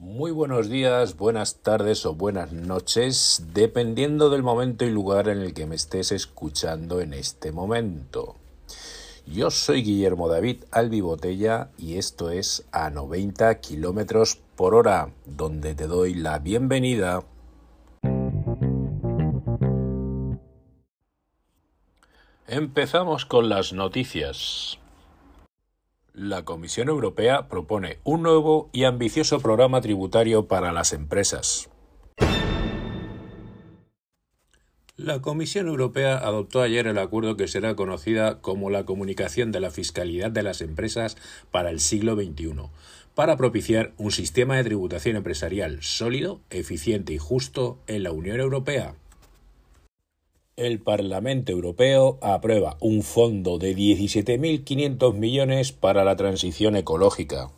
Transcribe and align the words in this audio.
Muy 0.00 0.30
buenos 0.30 0.68
días, 0.68 1.16
buenas 1.16 1.56
tardes 1.56 2.06
o 2.06 2.14
buenas 2.14 2.52
noches, 2.52 3.48
dependiendo 3.52 4.30
del 4.30 4.44
momento 4.44 4.84
y 4.84 4.92
lugar 4.92 5.26
en 5.28 5.40
el 5.40 5.54
que 5.54 5.66
me 5.66 5.74
estés 5.74 6.12
escuchando 6.12 7.00
en 7.00 7.12
este 7.12 7.50
momento. 7.50 8.36
Yo 9.26 9.50
soy 9.50 9.82
Guillermo 9.82 10.28
David 10.28 10.62
Albibotella 10.70 11.70
y 11.76 11.96
esto 11.96 12.30
es 12.30 12.64
a 12.70 12.90
90 12.90 13.58
kilómetros 13.58 14.38
por 14.54 14.76
hora, 14.76 15.10
donde 15.26 15.74
te 15.74 15.88
doy 15.88 16.14
la 16.14 16.38
bienvenida. 16.38 17.24
Empezamos 22.46 23.26
con 23.26 23.48
las 23.48 23.72
noticias. 23.72 24.78
La 26.18 26.44
Comisión 26.44 26.88
Europea 26.88 27.46
propone 27.46 27.98
un 28.02 28.24
nuevo 28.24 28.70
y 28.72 28.82
ambicioso 28.82 29.38
programa 29.38 29.80
tributario 29.80 30.48
para 30.48 30.72
las 30.72 30.92
empresas. 30.92 31.70
La 34.96 35.22
Comisión 35.22 35.68
Europea 35.68 36.18
adoptó 36.18 36.60
ayer 36.60 36.88
el 36.88 36.98
acuerdo 36.98 37.36
que 37.36 37.46
será 37.46 37.76
conocida 37.76 38.40
como 38.40 38.68
la 38.68 38.84
Comunicación 38.84 39.52
de 39.52 39.60
la 39.60 39.70
Fiscalidad 39.70 40.32
de 40.32 40.42
las 40.42 40.60
Empresas 40.60 41.16
para 41.52 41.70
el 41.70 41.78
siglo 41.78 42.16
XXI, 42.16 42.68
para 43.14 43.36
propiciar 43.36 43.92
un 43.96 44.10
sistema 44.10 44.56
de 44.56 44.64
tributación 44.64 45.14
empresarial 45.14 45.84
sólido, 45.84 46.40
eficiente 46.50 47.12
y 47.12 47.18
justo 47.18 47.78
en 47.86 48.02
la 48.02 48.10
Unión 48.10 48.40
Europea 48.40 48.96
el 50.58 50.80
Parlamento 50.80 51.52
Europeo 51.52 52.18
aprueba 52.20 52.76
un 52.80 53.02
fondo 53.02 53.58
de 53.58 53.76
17.500 53.76 55.14
millones 55.14 55.70
para 55.70 56.02
la 56.02 56.16
transición 56.16 56.74
ecológica. 56.74 57.52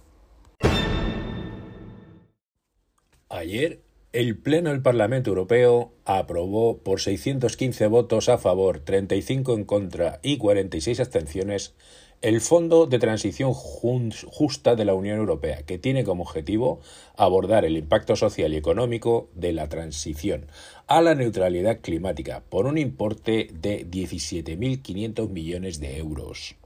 Ayer, 3.31 3.81
el 4.13 4.37
Pleno 4.37 4.71
del 4.71 4.83
Parlamento 4.83 5.31
Europeo 5.31 5.95
aprobó 6.05 6.79
por 6.79 7.01
615 7.01 7.87
votos 7.87 8.29
a 8.29 8.37
favor, 8.37 8.81
35 8.81 9.55
en 9.55 9.65
contra 9.65 10.21
y 10.23 10.37
46 10.37 11.01
abstenciones 11.01 11.75
el 12.23 12.43
Fondo 12.43 12.87
de 12.87 12.99
Transición 12.99 13.55
Justa 13.55 14.77
de 14.77 14.85
la 14.85 14.95
Unión 14.95 15.19
Europea, 15.19 15.63
que 15.63 15.79
tiene 15.79 16.05
como 16.05 16.23
objetivo 16.25 16.81
abordar 17.17 17.65
el 17.65 17.79
impacto 17.79 18.15
social 18.15 18.53
y 18.53 18.57
económico 18.57 19.31
de 19.35 19.53
la 19.53 19.69
transición 19.69 20.47
a 20.87 21.01
la 21.01 21.15
neutralidad 21.15 21.81
climática 21.81 22.43
por 22.49 22.67
un 22.67 22.77
importe 22.77 23.49
de 23.53 23.87
17.500 23.87 25.29
millones 25.31 25.81
de 25.81 25.97
euros. 25.97 26.57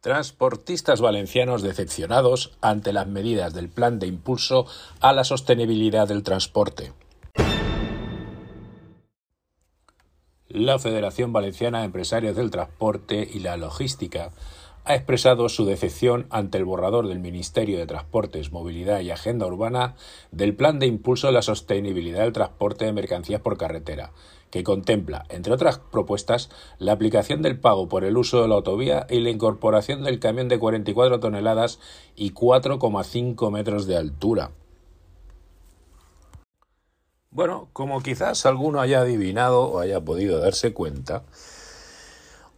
Transportistas 0.00 1.00
valencianos 1.00 1.62
decepcionados 1.62 2.56
ante 2.60 2.92
las 2.92 3.06
medidas 3.06 3.54
del 3.54 3.68
Plan 3.68 3.98
de 3.98 4.06
Impulso 4.06 4.66
a 5.00 5.12
la 5.12 5.24
Sostenibilidad 5.24 6.06
del 6.08 6.22
Transporte. 6.22 6.92
La 10.56 10.78
Federación 10.78 11.34
Valenciana 11.34 11.80
de 11.80 11.84
Empresarios 11.84 12.34
del 12.34 12.50
Transporte 12.50 13.28
y 13.30 13.40
la 13.40 13.58
Logística 13.58 14.30
ha 14.86 14.94
expresado 14.94 15.50
su 15.50 15.66
decepción 15.66 16.26
ante 16.30 16.56
el 16.56 16.64
borrador 16.64 17.08
del 17.08 17.18
Ministerio 17.18 17.76
de 17.76 17.84
Transportes, 17.84 18.52
Movilidad 18.52 19.00
y 19.00 19.10
Agenda 19.10 19.46
Urbana 19.46 19.96
del 20.30 20.56
Plan 20.56 20.78
de 20.78 20.86
Impulso 20.86 21.28
a 21.28 21.30
la 21.30 21.42
Sostenibilidad 21.42 22.22
del 22.22 22.32
Transporte 22.32 22.86
de 22.86 22.94
Mercancías 22.94 23.42
por 23.42 23.58
Carretera, 23.58 24.12
que 24.50 24.64
contempla, 24.64 25.26
entre 25.28 25.52
otras 25.52 25.78
propuestas, 25.78 26.48
la 26.78 26.92
aplicación 26.92 27.42
del 27.42 27.60
pago 27.60 27.90
por 27.90 28.04
el 28.04 28.16
uso 28.16 28.40
de 28.40 28.48
la 28.48 28.54
autovía 28.54 29.06
y 29.10 29.20
la 29.20 29.28
incorporación 29.28 30.04
del 30.04 30.20
camión 30.20 30.48
de 30.48 30.58
44 30.58 31.20
toneladas 31.20 31.80
y 32.14 32.32
4,5 32.32 33.50
metros 33.50 33.86
de 33.86 33.98
altura. 33.98 34.52
Bueno, 37.36 37.68
como 37.74 38.02
quizás 38.02 38.46
alguno 38.46 38.80
haya 38.80 39.00
adivinado 39.00 39.64
o 39.64 39.80
haya 39.80 40.00
podido 40.00 40.38
darse 40.38 40.72
cuenta, 40.72 41.22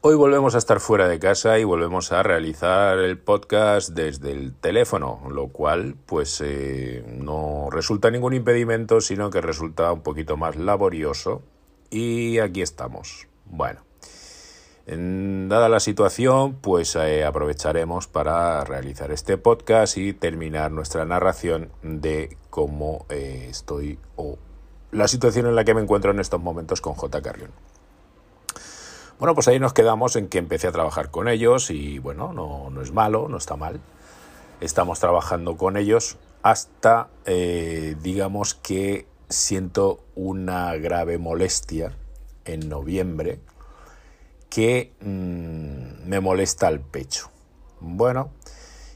hoy 0.03 0.15
volvemos 0.15 0.55
a 0.55 0.59
estar 0.59 0.79
fuera 0.79 1.09
de 1.09 1.19
casa 1.19 1.59
y 1.59 1.65
volvemos 1.65 2.13
a 2.13 2.23
realizar 2.23 3.01
el 3.01 3.19
podcast 3.19 3.89
desde 3.89 4.31
el 4.31 4.55
teléfono, 4.55 5.21
lo 5.33 5.49
cual 5.49 5.97
pues 6.07 6.41
eh, 6.45 7.05
no 7.09 7.71
resulta 7.73 8.13
ningún 8.13 8.35
impedimento, 8.35 9.01
sino 9.01 9.31
que 9.31 9.41
resulta 9.41 9.91
un 9.91 10.03
poquito 10.03 10.37
más 10.37 10.55
laborioso. 10.55 11.43
Y 11.91 12.39
aquí 12.39 12.63
estamos. 12.63 13.27
Bueno, 13.47 13.81
dada 14.87 15.69
la 15.69 15.81
situación, 15.81 16.55
pues 16.55 16.95
eh, 16.95 17.25
aprovecharemos 17.25 18.07
para 18.07 18.63
realizar 18.63 19.11
este 19.11 19.39
podcast 19.39 19.99
y 19.99 20.13
terminar 20.13 20.71
nuestra 20.71 21.05
narración 21.05 21.73
de 21.83 22.37
cómo 22.49 23.07
eh, 23.09 23.49
estoy 23.51 23.99
o 24.15 24.39
la 24.91 25.09
situación 25.09 25.47
en 25.47 25.55
la 25.55 25.65
que 25.65 25.75
me 25.75 25.81
encuentro 25.81 26.11
en 26.11 26.21
estos 26.21 26.41
momentos 26.41 26.81
con 26.81 26.95
J. 26.95 27.21
Carrión. 27.23 27.51
Bueno, 29.19 29.35
pues 29.35 29.49
ahí 29.49 29.59
nos 29.59 29.73
quedamos 29.73 30.15
en 30.15 30.29
que 30.29 30.39
empecé 30.39 30.69
a 30.69 30.73
trabajar 30.73 31.11
con 31.11 31.29
ellos 31.29 31.71
y 31.71 31.99
bueno, 31.99 32.33
no, 32.33 32.71
no 32.71 32.83
es 32.83 32.93
malo, 32.93 33.29
no 33.29 33.37
está 33.37 33.57
mal. 33.57 33.81
Estamos 34.61 35.01
trabajando 35.01 35.57
con 35.57 35.77
ellos 35.77 36.19
hasta, 36.43 37.09
eh, 37.25 37.97
digamos 38.01 38.55
que 38.55 39.07
siento 39.29 40.05
una 40.15 40.75
grave 40.77 41.19
molestia 41.19 41.93
en 42.45 42.69
noviembre 42.69 43.41
que 44.49 44.93
mm, 45.01 46.09
me 46.09 46.21
molesta 46.21 46.69
el 46.69 46.81
pecho. 46.81 47.31
Bueno, 47.81 48.31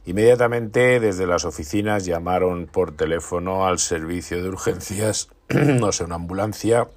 inmediatamente 0.07 1.01
desde 1.01 1.27
las 1.27 1.45
oficinas 1.45 2.05
llamaron 2.05 2.67
por 2.67 2.97
teléfono 2.97 3.67
al 3.67 3.79
servicio 3.79 4.43
de 4.43 4.49
urgencias 4.49 5.29
no 5.49 5.93
sé, 5.93 6.05
una 6.05 6.17
ambulancia 6.17 6.89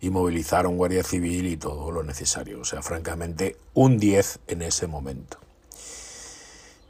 y 0.00 0.10
movilizar 0.10 0.66
un 0.66 0.76
guardia 0.76 1.02
civil 1.04 1.46
y 1.46 1.56
todo 1.56 1.90
lo 1.90 2.02
necesario. 2.02 2.60
O 2.60 2.64
sea, 2.64 2.82
francamente, 2.82 3.56
un 3.74 3.98
10 3.98 4.40
en 4.48 4.62
ese 4.62 4.86
momento. 4.86 5.38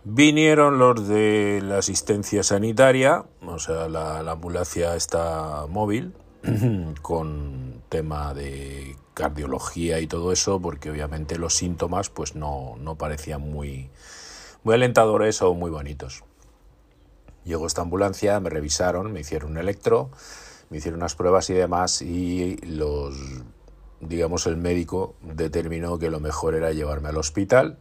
Vinieron 0.05 0.79
los 0.79 1.07
de 1.09 1.61
la 1.63 1.79
asistencia 1.79 2.43
sanitaria, 2.43 3.25
o 3.45 3.59
sea, 3.59 3.89
la, 3.89 4.21
ambulancia 4.21 4.97
está 4.97 5.67
móvil, 5.69 6.15
con 7.03 7.83
tema 7.91 8.33
de 8.33 8.97
cardiología 9.13 10.01
y 10.01 10.07
todo 10.07 10.33
eso, 10.33 10.61
porque 10.61 10.91
obviamente 10.91 11.37
los 11.37 11.55
síntomas 11.55 12.09
pues 12.09 12.35
no, 12.35 12.77
no 12.81 12.95
parecían 12.95 13.43
muy, 13.43 13.91
muy 14.63 14.75
alentadores 14.75 15.43
o 15.43 15.53
muy 15.53 15.71
bonitos. 15.71 16.25
Llegó 17.45 17.67
esta 17.67 17.83
ambulancia, 17.83 18.39
me 18.41 18.51
revisaron, 18.51 19.13
me 19.13 19.21
hicieron 19.21 19.53
un 19.53 19.59
electro, 19.59 20.11
me 20.69 20.79
hicieron 20.79 21.01
unas 21.01 21.15
pruebas 21.15 21.51
y 21.51 21.55
demás 21.55 22.03
y 22.03 22.57
los 22.59 23.15
digamos 24.01 24.47
el 24.47 24.57
médico 24.57 25.15
determinó 25.21 25.99
que 25.99 26.11
lo 26.11 26.21
mejor 26.21 26.55
era 26.55 26.73
llevarme 26.73 27.11
al 27.11 27.19
hospital 27.19 27.79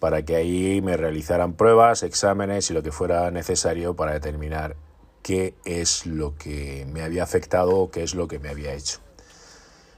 para 0.00 0.24
que 0.24 0.34
ahí 0.34 0.80
me 0.82 0.96
realizaran 0.96 1.52
pruebas, 1.52 2.02
exámenes 2.02 2.70
y 2.70 2.74
lo 2.74 2.82
que 2.82 2.90
fuera 2.90 3.30
necesario 3.30 3.94
para 3.94 4.12
determinar 4.12 4.76
qué 5.22 5.54
es 5.64 6.06
lo 6.06 6.34
que 6.36 6.86
me 6.90 7.02
había 7.02 7.22
afectado 7.22 7.76
o 7.76 7.90
qué 7.90 8.02
es 8.02 8.14
lo 8.14 8.26
que 8.26 8.38
me 8.38 8.48
había 8.48 8.72
hecho. 8.72 8.98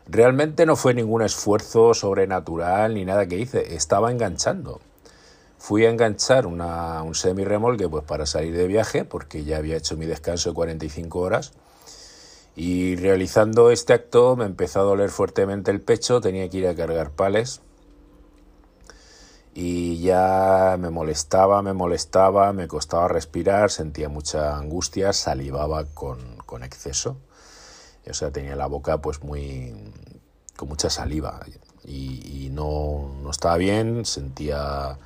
Realmente 0.09 0.67
no 0.67 0.75
fue 0.75 0.95
ningún 0.95 1.23
esfuerzo 1.23 1.95
sobrenatural 1.95 2.95
ni 2.95 3.05
nada 3.05 3.27
que 3.27 3.39
hice, 3.39 3.77
estaba 3.77 4.11
enganchando 4.11 4.81
fui 5.63 5.87
a 5.87 5.91
enganchar 5.91 6.49
una, 6.49 7.05
un 7.05 7.15
semi-remolque 7.15 7.89
pues, 7.89 8.03
para 8.03 8.27
salir 8.27 8.53
de 8.57 8.67
viaje, 8.67 9.05
porque 9.05 9.45
ya 9.45 9.59
había 9.59 9.77
hecho 9.77 9.97
mi 9.97 10.07
descanso 10.07 10.51
de 10.51 10.57
45 10.57 11.21
horas. 11.21 11.53
Y 12.57 12.97
realizando 12.97 13.71
este 13.71 13.93
acto 13.93 14.35
me 14.35 14.45
empezó 14.45 14.81
a 14.81 14.83
doler 14.83 15.09
fuertemente 15.11 15.71
el 15.71 15.81
pecho, 15.81 16.21
tenía 16.21 16.51
que 16.51 16.59
ir 16.59 16.67
a 16.67 16.75
cargar 16.75 17.13
pales. 17.13 17.61
Y 19.55 20.01
ya 20.01 20.77
me 20.81 20.91
molestaba, 20.91 21.63
me 21.63 21.75
molestaba, 21.75 22.53
me 22.53 22.67
costaba 22.67 23.07
respirar, 23.07 23.71
sentía 23.71 24.09
mucha 24.09 24.57
angustia, 24.57 25.13
salivaba 25.13 25.85
con, 25.85 26.39
con 26.39 26.65
exceso. 26.65 27.19
O 28.11 28.15
sea, 28.15 28.33
tenía 28.33 28.57
la 28.57 28.67
boca 28.67 28.99
pues 28.99 29.23
muy 29.23 29.73
con 30.57 30.69
mucha 30.69 30.91
saliva 30.91 31.41
y, 31.85 32.47
y 32.47 32.51
no, 32.51 33.15
no 33.23 33.31
estaba 33.31 33.57
bien, 33.59 34.05
sentía 34.05 34.99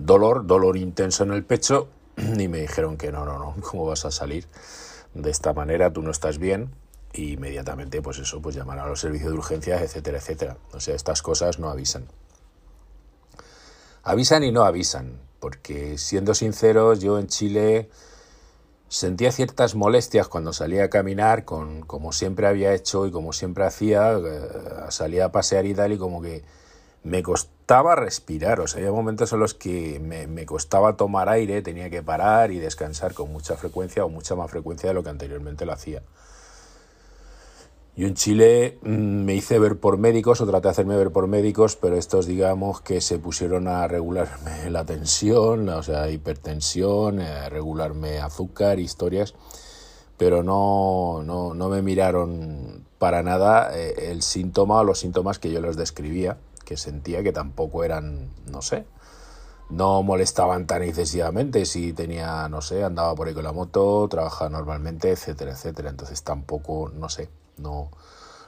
dolor, 0.00 0.46
dolor 0.46 0.76
intenso 0.76 1.24
en 1.24 1.32
el 1.32 1.44
pecho 1.44 1.88
y 2.16 2.48
me 2.48 2.60
dijeron 2.60 2.96
que 2.96 3.12
no, 3.12 3.24
no, 3.24 3.38
no, 3.38 3.54
¿cómo 3.70 3.86
vas 3.86 4.04
a 4.04 4.10
salir 4.10 4.46
de 5.14 5.30
esta 5.30 5.52
manera? 5.52 5.92
Tú 5.92 6.02
no 6.02 6.10
estás 6.10 6.38
bien. 6.38 6.70
Y 7.12 7.32
inmediatamente, 7.32 8.02
pues 8.02 8.18
eso, 8.18 8.40
pues 8.40 8.54
llamar 8.54 8.78
a 8.78 8.86
los 8.86 9.00
servicios 9.00 9.32
de 9.32 9.38
urgencias, 9.38 9.82
etcétera, 9.82 10.18
etcétera. 10.18 10.56
O 10.72 10.78
sea, 10.78 10.94
estas 10.94 11.22
cosas 11.22 11.58
no 11.58 11.68
avisan. 11.68 12.06
Avisan 14.04 14.44
y 14.44 14.52
no 14.52 14.62
avisan, 14.62 15.20
porque 15.40 15.98
siendo 15.98 16.34
sinceros, 16.34 17.00
yo 17.00 17.18
en 17.18 17.26
Chile 17.26 17.90
sentía 18.88 19.32
ciertas 19.32 19.74
molestias 19.74 20.28
cuando 20.28 20.52
salía 20.52 20.84
a 20.84 20.90
caminar, 20.90 21.44
con, 21.44 21.82
como 21.82 22.12
siempre 22.12 22.46
había 22.46 22.74
hecho 22.74 23.06
y 23.06 23.10
como 23.10 23.32
siempre 23.32 23.64
hacía, 23.64 24.12
eh, 24.12 24.48
salía 24.90 25.26
a 25.26 25.32
pasear 25.32 25.66
y 25.66 25.74
tal, 25.74 25.92
y 25.92 25.98
como 25.98 26.22
que 26.22 26.44
me 27.02 27.22
costaba 27.22 27.96
respirar, 27.96 28.60
o 28.60 28.66
sea, 28.66 28.80
había 28.80 28.92
momentos 28.92 29.32
en 29.32 29.40
los 29.40 29.54
que 29.54 30.00
me, 30.00 30.26
me, 30.26 30.44
costaba 30.44 30.96
tomar 30.96 31.28
aire, 31.28 31.62
tenía 31.62 31.88
que 31.88 32.02
parar 32.02 32.50
y 32.50 32.58
descansar 32.58 33.14
con 33.14 33.32
mucha 33.32 33.56
frecuencia 33.56 34.04
o 34.04 34.08
mucha 34.08 34.34
más 34.34 34.50
frecuencia 34.50 34.90
de 34.90 34.94
lo 34.94 35.02
que 35.02 35.10
anteriormente 35.10 35.64
lo 35.64 35.72
hacía. 35.72 36.02
Yo 37.96 38.06
en 38.06 38.14
Chile 38.14 38.78
mm, 38.82 39.24
me 39.24 39.34
hice 39.34 39.58
ver 39.58 39.78
por 39.78 39.98
médicos 39.98 40.40
o 40.40 40.46
traté 40.46 40.68
de 40.68 40.70
hacerme 40.70 40.96
ver 40.96 41.10
por 41.10 41.26
médicos, 41.26 41.76
pero 41.76 41.96
estos 41.96 42.26
digamos 42.26 42.80
que 42.80 43.00
se 43.00 43.18
pusieron 43.18 43.68
a 43.68 43.86
regularme 43.88 44.70
la 44.70 44.84
tensión, 44.84 45.68
o 45.68 45.82
sea, 45.82 46.08
hipertensión, 46.08 47.20
a 47.20 47.48
regularme 47.48 48.18
azúcar, 48.18 48.78
historias, 48.78 49.34
pero 50.16 50.42
no, 50.42 51.22
no, 51.24 51.54
no 51.54 51.68
me 51.68 51.82
miraron 51.82 52.84
para 52.98 53.22
nada 53.22 53.76
eh, 53.76 54.10
el 54.10 54.22
síntoma 54.22 54.80
o 54.80 54.84
los 54.84 55.00
síntomas 55.00 55.38
que 55.38 55.50
yo 55.50 55.60
les 55.60 55.76
describía, 55.76 56.38
que 56.70 56.76
sentía 56.76 57.24
que 57.24 57.32
tampoco 57.32 57.82
eran, 57.82 58.30
no 58.46 58.62
sé, 58.62 58.86
no 59.70 60.04
molestaban 60.04 60.68
tan 60.68 60.84
excesivamente 60.84 61.66
si 61.66 61.92
tenía, 61.92 62.48
no 62.48 62.62
sé, 62.62 62.84
andaba 62.84 63.12
por 63.16 63.26
ahí 63.26 63.34
con 63.34 63.42
la 63.42 63.50
moto, 63.50 64.06
trabajaba 64.08 64.50
normalmente, 64.50 65.10
etcétera, 65.10 65.50
etcétera. 65.50 65.90
Entonces 65.90 66.22
tampoco, 66.22 66.88
no 66.94 67.08
sé, 67.08 67.28
no, 67.56 67.90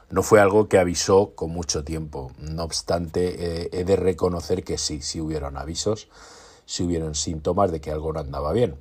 no 0.09 0.23
fue 0.23 0.41
algo 0.41 0.69
que 0.69 0.79
avisó 0.79 1.33
con 1.35 1.51
mucho 1.51 1.83
tiempo. 1.83 2.31
No 2.39 2.63
obstante, 2.63 3.65
eh, 3.65 3.71
he 3.73 3.83
de 3.83 3.97
reconocer 3.97 4.63
que 4.63 4.79
sí, 4.79 5.03
sí 5.03 5.21
hubieron 5.21 5.57
avisos, 5.57 6.09
sí 6.65 6.85
hubieron 6.85 7.17
síntomas 7.17 7.73
de 7.73 7.81
que 7.81 7.91
algo 7.91 8.13
no 8.13 8.21
andaba 8.21 8.53
bien. 8.53 8.77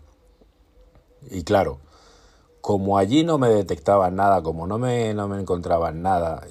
Y 1.32 1.42
claro, 1.42 1.80
como 2.62 3.00
allí 3.00 3.24
no 3.24 3.40
me 3.40 3.50
detectaban 3.50 4.18
nada, 4.18 4.44
como 4.44 4.68
no 4.68 4.78
me, 4.78 5.16
no 5.16 5.28
me 5.28 5.42
encontraban 5.42 6.04
nada, 6.04 6.46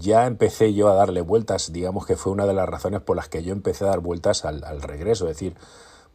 ya 0.00 0.26
empecé 0.26 0.72
yo 0.72 0.88
a 0.88 0.94
darle 0.94 1.20
vueltas, 1.20 1.72
digamos 1.72 2.06
que 2.06 2.16
fue 2.16 2.32
una 2.32 2.46
de 2.46 2.54
las 2.54 2.68
razones 2.68 3.02
por 3.02 3.16
las 3.16 3.28
que 3.28 3.42
yo 3.42 3.52
empecé 3.52 3.84
a 3.84 3.88
dar 3.88 4.00
vueltas 4.00 4.44
al, 4.44 4.82
regreso, 4.82 5.28
es 5.28 5.36
decir, 5.36 5.54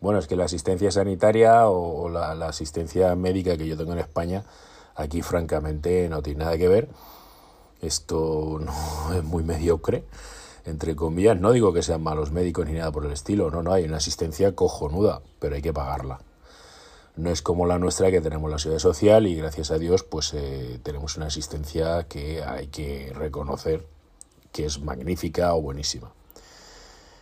bueno, 0.01 0.19
es 0.19 0.27
que 0.27 0.35
la 0.35 0.45
asistencia 0.45 0.91
sanitaria 0.91 1.69
o, 1.69 2.09
la, 2.09 2.31
asistencia 2.47 3.15
médica 3.15 3.55
que 3.57 3.67
yo 3.67 3.77
tengo 3.77 3.93
en 3.93 3.99
España, 3.99 4.43
aquí 4.95 5.21
francamente 5.21 6.09
no 6.09 6.21
tiene 6.21 6.43
nada 6.43 6.57
que 6.57 6.67
ver, 6.67 6.89
esto 7.81 8.59
no 8.59 9.13
es 9.15 9.23
muy 9.23 9.43
mediocre, 9.43 10.03
entre 10.65 10.95
comillas, 10.95 11.39
no 11.39 11.51
digo 11.51 11.71
que 11.71 11.83
sean 11.83 12.01
malos 12.01 12.31
médicos 12.31 12.65
ni 12.65 12.73
nada 12.73 12.91
por 12.91 13.05
el 13.05 13.11
estilo, 13.11 13.51
no, 13.51 13.61
no, 13.61 13.71
hay 13.71 13.85
una 13.85 13.97
asistencia 13.97 14.55
cojonuda, 14.55 15.21
pero 15.39 15.55
hay 15.55 15.61
que 15.61 15.73
pagarla 15.73 16.19
no 17.17 17.29
es 17.29 17.41
como 17.41 17.65
la 17.65 17.79
nuestra 17.79 18.12
que 18.12 18.21
tenemos 18.21 18.51
la 18.51 18.57
seguridad 18.57 18.81
social 18.81 19.25
y 19.27 19.35
gracias 19.35 19.71
a 19.71 19.77
Dios 19.77 20.03
pues 20.03 20.33
eh, 20.33 20.79
tenemos 20.83 21.15
una 21.17 21.27
asistencia 21.27 22.07
que 22.07 22.44
hay 22.44 22.67
que 22.67 23.12
reconocer 23.15 23.85
que 24.51 24.65
es 24.65 24.81
magnífica 24.81 25.53
o 25.53 25.62
buenísima. 25.62 26.12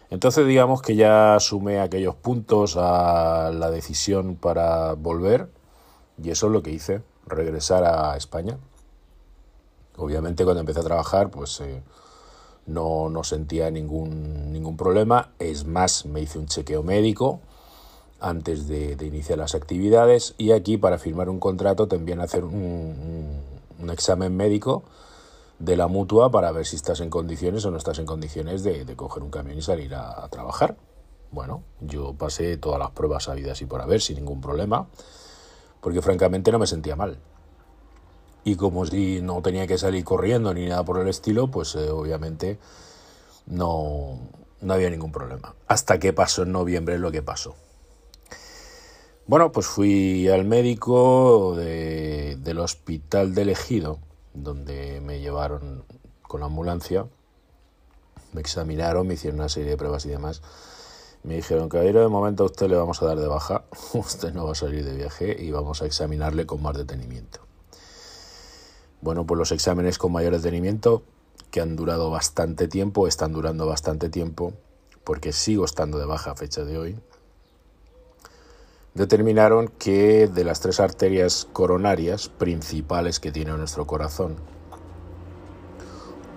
Entonces 0.09 0.45
digamos 0.45 0.81
que 0.81 0.95
ya 0.95 1.37
sumé 1.39 1.79
aquellos 1.79 2.15
puntos 2.15 2.75
a 2.77 3.51
la 3.53 3.71
decisión 3.71 4.35
para 4.35 4.93
volver 4.93 5.49
y 6.21 6.29
eso 6.29 6.47
es 6.47 6.53
lo 6.53 6.61
que 6.63 6.71
hice, 6.71 7.01
regresar 7.25 7.83
a 7.83 8.15
España. 8.17 8.57
Obviamente 9.97 10.43
cuando 10.43 10.61
empecé 10.61 10.79
a 10.79 10.83
trabajar 10.83 11.29
pues 11.29 11.59
eh, 11.61 11.83
no, 12.65 13.09
no 13.09 13.23
sentía 13.23 13.69
ningún, 13.69 14.51
ningún 14.51 14.75
problema, 14.75 15.31
es 15.37 15.65
más 15.65 16.05
me 16.05 16.21
hice 16.21 16.39
un 16.39 16.47
chequeo 16.47 16.81
médico 16.81 17.41
antes 18.23 18.67
de, 18.67 18.97
iniciar 19.05 19.37
las 19.37 19.53
actividades 19.53 20.33
y 20.37 20.51
aquí 20.51 20.77
para 20.77 20.97
firmar 20.97 21.29
un 21.29 21.39
contrato 21.39 21.87
también 21.87 22.21
hacer 22.21 22.45
un, 22.45 23.43
examen 23.91 24.35
médico 24.35 24.83
de 25.59 25.75
la 25.75 25.87
mutua 25.87 26.31
para 26.31 26.51
ver 26.53 26.65
si 26.65 26.77
estás 26.77 27.01
en 27.01 27.09
condiciones 27.09 27.65
o 27.65 27.71
no 27.71 27.77
estás 27.77 27.99
en 27.99 28.05
condiciones 28.05 28.63
de, 28.63 28.85
coger 28.95 29.23
un 29.23 29.29
camión 29.29 29.57
y 29.57 29.61
salir 29.61 29.93
a, 29.93 30.25
trabajar. 30.29 30.77
Bueno, 31.31 31.63
yo 31.81 32.13
pasé 32.13 32.57
todas 32.57 32.79
las 32.79 32.91
pruebas 32.91 33.27
habidas 33.27 33.61
y 33.61 33.65
por 33.65 33.81
haber 33.81 33.99
sin 33.99 34.15
ningún 34.15 34.39
problema, 34.39 34.87
porque 35.81 36.01
francamente 36.01 36.51
no 36.51 36.59
me 36.59 36.67
sentía 36.67 36.95
mal. 36.95 37.19
Y 38.45 38.55
como 38.55 38.85
no 38.85 39.41
tenía 39.41 39.67
que 39.67 39.77
salir 39.77 40.03
corriendo 40.05 40.53
ni 40.53 40.65
nada 40.65 40.83
por 40.85 40.99
el 40.99 41.09
estilo, 41.09 41.47
pues 41.47 41.75
eh, 41.75 41.89
obviamente 41.89 42.57
no, 43.47 44.17
no 44.61 44.73
había 44.73 44.89
ningún 44.89 45.11
problema. 45.11 45.55
Hasta 45.67 45.99
que 45.99 46.13
pasó 46.13 46.43
en 46.43 46.53
noviembre 46.53 46.97
lo 46.97 47.11
que 47.11 47.21
pasó. 47.21 47.55
Bueno, 49.25 49.53
pues 49.53 49.67
fui 49.67 50.27
al 50.27 50.43
médico 50.43 51.55
del 51.55 52.59
hospital 52.59 53.33
del 53.33 53.49
Ejido, 53.49 53.99
donde 54.33 54.99
me 54.99 55.21
llevaron 55.21 55.85
con 56.23 56.41
la 56.41 56.47
ambulancia, 56.47 57.07
me 58.33 58.41
examinaron, 58.41 59.07
me 59.07 59.13
hicieron 59.13 59.39
una 59.39 59.47
serie 59.47 59.69
de 59.69 59.77
pruebas 59.77 60.05
y 60.05 60.09
demás. 60.09 60.41
Me 61.23 61.35
dijeron, 61.37 61.69
caballero, 61.69 62.01
de 62.01 62.09
momento 62.09 62.43
a 62.43 62.47
usted 62.47 62.67
le 62.67 62.75
vamos 62.75 63.01
a 63.01 63.05
dar 63.05 63.17
de 63.17 63.27
baja, 63.27 63.63
usted 63.93 64.33
no 64.33 64.43
va 64.43 64.51
a 64.51 64.55
salir 64.55 64.83
de 64.83 64.93
viaje 64.93 65.37
y 65.41 65.51
vamos 65.51 65.81
a 65.81 65.85
examinarle 65.85 66.45
con 66.45 66.61
más 66.61 66.75
detenimiento. 66.75 67.39
Bueno, 68.99 69.25
pues 69.25 69.37
los 69.37 69.53
exámenes 69.53 69.97
con 69.99 70.11
mayor 70.11 70.33
detenimiento, 70.33 71.01
que 71.49 71.61
han 71.61 71.77
durado 71.77 72.11
bastante 72.11 72.67
tiempo, 72.67 73.07
están 73.07 73.31
durando 73.31 73.67
bastante 73.67 74.09
tiempo, 74.09 74.51
porque 75.05 75.31
sigo 75.31 75.63
estando 75.63 75.97
de 75.97 76.05
baja 76.05 76.31
a 76.31 76.35
fecha 76.35 76.65
de 76.65 76.77
hoy, 76.77 76.99
determinaron 78.93 79.67
que 79.67 80.27
de 80.27 80.43
las 80.43 80.59
tres 80.59 80.79
arterias 80.79 81.47
coronarias 81.51 82.29
principales 82.29 83.19
que 83.19 83.31
tiene 83.31 83.51
nuestro 83.57 83.87
corazón, 83.87 84.35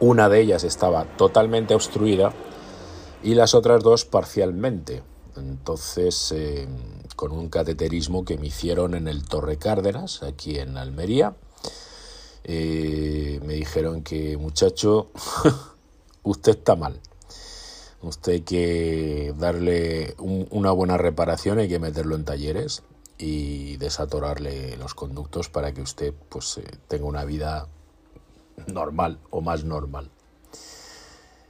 una 0.00 0.28
de 0.28 0.40
ellas 0.40 0.64
estaba 0.64 1.04
totalmente 1.16 1.74
obstruida 1.74 2.32
y 3.22 3.34
las 3.34 3.54
otras 3.54 3.82
dos 3.82 4.04
parcialmente. 4.04 5.02
Entonces, 5.36 6.32
eh, 6.34 6.68
con 7.14 7.32
un 7.32 7.48
cateterismo 7.48 8.24
que 8.24 8.38
me 8.38 8.46
hicieron 8.46 8.94
en 8.94 9.08
el 9.08 9.24
Torre 9.24 9.58
Cárdenas, 9.58 10.22
aquí 10.22 10.58
en 10.58 10.76
Almería, 10.76 11.34
eh, 12.44 13.40
me 13.44 13.54
dijeron 13.54 14.02
que 14.02 14.36
muchacho, 14.36 15.10
usted 16.22 16.58
está 16.58 16.76
mal. 16.76 17.00
Usted 18.02 18.32
hay 18.32 18.40
que 18.42 19.34
darle 19.38 20.14
una 20.18 20.70
buena 20.70 20.96
reparación, 20.96 21.58
hay 21.58 21.68
que 21.68 21.78
meterlo 21.78 22.14
en 22.14 22.24
talleres 22.24 22.82
y 23.18 23.76
desatorarle 23.78 24.76
los 24.76 24.94
conductos 24.94 25.48
para 25.48 25.72
que 25.72 25.80
usted 25.80 26.12
pues, 26.28 26.58
eh, 26.58 26.64
tenga 26.88 27.06
una 27.06 27.24
vida 27.24 27.68
normal 28.66 29.18
o 29.30 29.40
más 29.40 29.64
normal. 29.64 30.10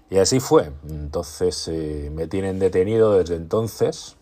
Y 0.09 0.19
así 0.19 0.41
fue. 0.41 0.73
Entonces 0.89 1.67
eh, 1.69 2.11
me 2.15 2.29
tienen 2.29 2.59
detenido 2.59 3.19
desde 3.19 3.37
entonces. 3.37 4.17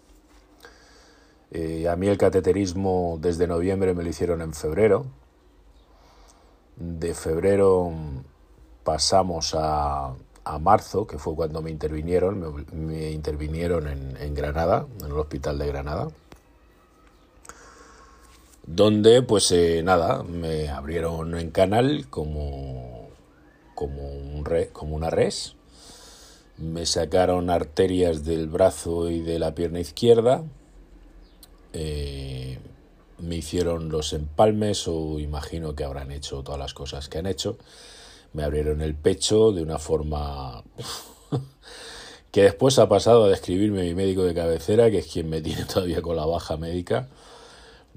Eh, 1.51 1.89
a 1.89 1.97
mí 1.97 2.09
el 2.09 2.19
cateterismo 2.19 3.19
desde 3.21 3.47
noviembre 3.47 3.95
me 3.95 4.03
lo 4.03 4.09
hicieron 4.09 4.41
en 4.41 4.55
febrero. 4.55 5.07
De 6.77 7.15
febrero 7.15 7.93
pasamos 8.83 9.55
a, 9.57 10.15
a 10.45 10.59
marzo, 10.59 11.07
que 11.07 11.19
fue 11.19 11.35
cuando 11.35 11.63
me 11.63 11.71
intervinieron, 11.71 12.67
me, 12.73 13.11
intervinieron 13.11 13.89
en, 13.89 14.35
Granada, 14.35 14.87
en 15.01 15.07
el 15.07 15.13
hospital 15.13 15.59
de 15.59 15.67
Granada, 15.67 16.09
donde 18.67 19.23
pues 19.23 19.51
eh, 19.53 19.83
nada, 19.83 20.23
me 20.23 20.69
abrieron 20.69 21.37
en 21.39 21.51
canal 21.51 22.07
como, 22.11 23.09
como, 23.75 24.09
un 24.09 24.45
como 24.73 24.97
una 24.97 25.11
res, 25.11 25.57
me 26.59 26.87
sacaron 26.87 27.51
arterias 27.51 28.25
del 28.25 28.49
brazo 28.49 29.11
y 29.11 29.21
de 29.21 29.39
la 29.39 29.55
pierna 29.55 29.81
izquierda, 29.81 30.45
eh, 31.73 32.59
me 33.19 33.37
hicieron 33.37 33.89
los 33.89 34.13
empalmes 34.13 34.87
o 34.89 35.19
imagino 35.19 35.75
que 35.75 35.85
habrán 35.85 36.13
hecho 36.13 36.43
todas 36.43 36.61
las 36.61 36.75
cosas 36.75 37.09
que 37.09 37.19
han 37.19 37.27
hecho 37.27 37.57
me 38.35 38.43
abrieron 38.43 38.83
el 38.83 38.95
pecho 38.95 39.53
de 39.53 39.63
una 39.63 39.79
forma 39.79 40.63
que 42.31 42.43
después 42.43 42.79
ha 42.79 42.89
pasado 42.89 43.25
a 43.25 43.29
describirme 43.29 43.83
mi 43.85 43.95
médico 43.95 44.25
de 44.25 44.35
cabecera, 44.35 44.91
que 44.91 44.99
es 44.99 45.07
quien 45.07 45.31
me 45.31 45.41
tiene 45.41 45.65
todavía 45.73 46.03
con 46.03 46.17
la 46.17 46.27
baja 46.27 46.57
médica, 46.57 47.09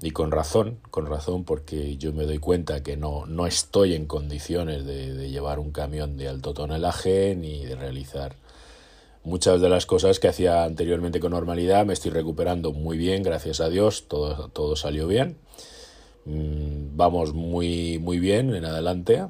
y 0.00 0.12
con 0.12 0.30
razón, 0.30 0.78
con 0.92 1.06
razón, 1.06 1.44
porque 1.44 1.96
yo 1.96 2.12
me 2.12 2.24
doy 2.24 2.38
cuenta 2.38 2.84
que 2.84 2.96
no, 2.96 3.26
no 3.26 3.48
estoy 3.48 3.94
en 3.94 4.06
condiciones 4.06 4.86
de, 4.86 5.28
llevar 5.28 5.58
un 5.58 5.72
camión 5.72 6.16
de 6.16 6.28
alto 6.28 6.54
tonelaje 6.54 7.34
ni 7.34 7.66
de 7.66 7.74
realizar 7.74 8.36
muchas 9.24 9.60
de 9.60 9.68
las 9.68 9.86
cosas 9.86 10.20
que 10.20 10.28
hacía 10.28 10.62
anteriormente 10.62 11.18
con 11.18 11.32
normalidad. 11.32 11.84
Me 11.84 11.94
estoy 11.94 12.12
recuperando 12.12 12.72
muy 12.72 12.96
bien, 12.96 13.24
gracias 13.24 13.60
a 13.60 13.68
Dios, 13.68 14.06
todo, 14.06 14.50
todo 14.50 14.76
salió 14.76 15.08
bien. 15.08 15.36
Mm, 16.26 16.96
vamos 16.96 17.34
muy, 17.34 17.98
muy 17.98 18.20
bien 18.20 18.54
en 18.54 18.66
adelante 18.66 19.24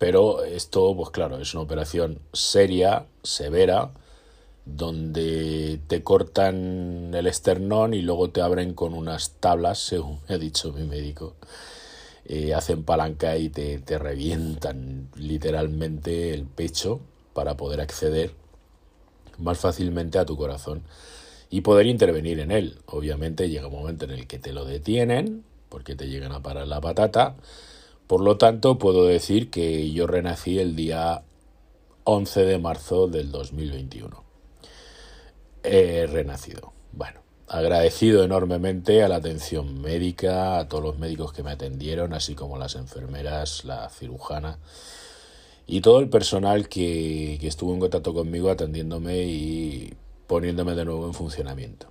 pero 0.00 0.44
esto, 0.44 0.96
pues 0.96 1.10
claro, 1.10 1.38
es 1.38 1.52
una 1.52 1.62
operación 1.62 2.20
seria, 2.32 3.04
severa, 3.22 3.90
donde 4.64 5.78
te 5.88 6.02
cortan 6.02 7.10
el 7.12 7.26
esternón 7.26 7.92
y 7.92 8.00
luego 8.00 8.30
te 8.30 8.40
abren 8.40 8.72
con 8.72 8.94
unas 8.94 9.32
tablas, 9.40 9.78
según 9.78 10.18
me 10.26 10.36
ha 10.36 10.38
dicho 10.38 10.72
mi 10.72 10.84
médico. 10.84 11.34
Eh, 12.24 12.54
hacen 12.54 12.82
palanca 12.82 13.36
y 13.36 13.50
te, 13.50 13.78
te 13.80 13.98
revientan 13.98 15.10
literalmente 15.16 16.32
el 16.32 16.46
pecho 16.46 17.00
para 17.34 17.58
poder 17.58 17.82
acceder 17.82 18.30
más 19.36 19.58
fácilmente 19.58 20.18
a 20.18 20.24
tu 20.24 20.34
corazón 20.34 20.82
y 21.50 21.60
poder 21.60 21.84
intervenir 21.84 22.40
en 22.40 22.52
él. 22.52 22.78
Obviamente 22.86 23.50
llega 23.50 23.66
un 23.66 23.74
momento 23.74 24.06
en 24.06 24.12
el 24.12 24.26
que 24.26 24.38
te 24.38 24.54
lo 24.54 24.64
detienen 24.64 25.44
porque 25.68 25.94
te 25.94 26.08
llegan 26.08 26.32
a 26.32 26.42
parar 26.42 26.66
la 26.66 26.80
patata. 26.80 27.36
Por 28.10 28.22
lo 28.22 28.38
tanto, 28.38 28.76
puedo 28.76 29.04
decir 29.04 29.50
que 29.50 29.92
yo 29.92 30.08
renací 30.08 30.58
el 30.58 30.74
día 30.74 31.22
11 32.02 32.44
de 32.44 32.58
marzo 32.58 33.06
del 33.06 33.30
2021. 33.30 34.24
He 35.62 36.08
renacido. 36.08 36.72
Bueno, 36.90 37.20
agradecido 37.46 38.24
enormemente 38.24 39.04
a 39.04 39.08
la 39.08 39.14
atención 39.14 39.80
médica, 39.80 40.58
a 40.58 40.66
todos 40.66 40.82
los 40.82 40.98
médicos 40.98 41.32
que 41.32 41.44
me 41.44 41.52
atendieron, 41.52 42.12
así 42.12 42.34
como 42.34 42.58
las 42.58 42.74
enfermeras, 42.74 43.64
la 43.64 43.88
cirujana 43.90 44.58
y 45.68 45.80
todo 45.80 46.00
el 46.00 46.08
personal 46.08 46.68
que, 46.68 47.38
que 47.40 47.46
estuvo 47.46 47.72
en 47.74 47.78
contacto 47.78 48.12
conmigo 48.12 48.50
atendiéndome 48.50 49.22
y 49.22 49.94
poniéndome 50.26 50.74
de 50.74 50.84
nuevo 50.84 51.06
en 51.06 51.14
funcionamiento. 51.14 51.86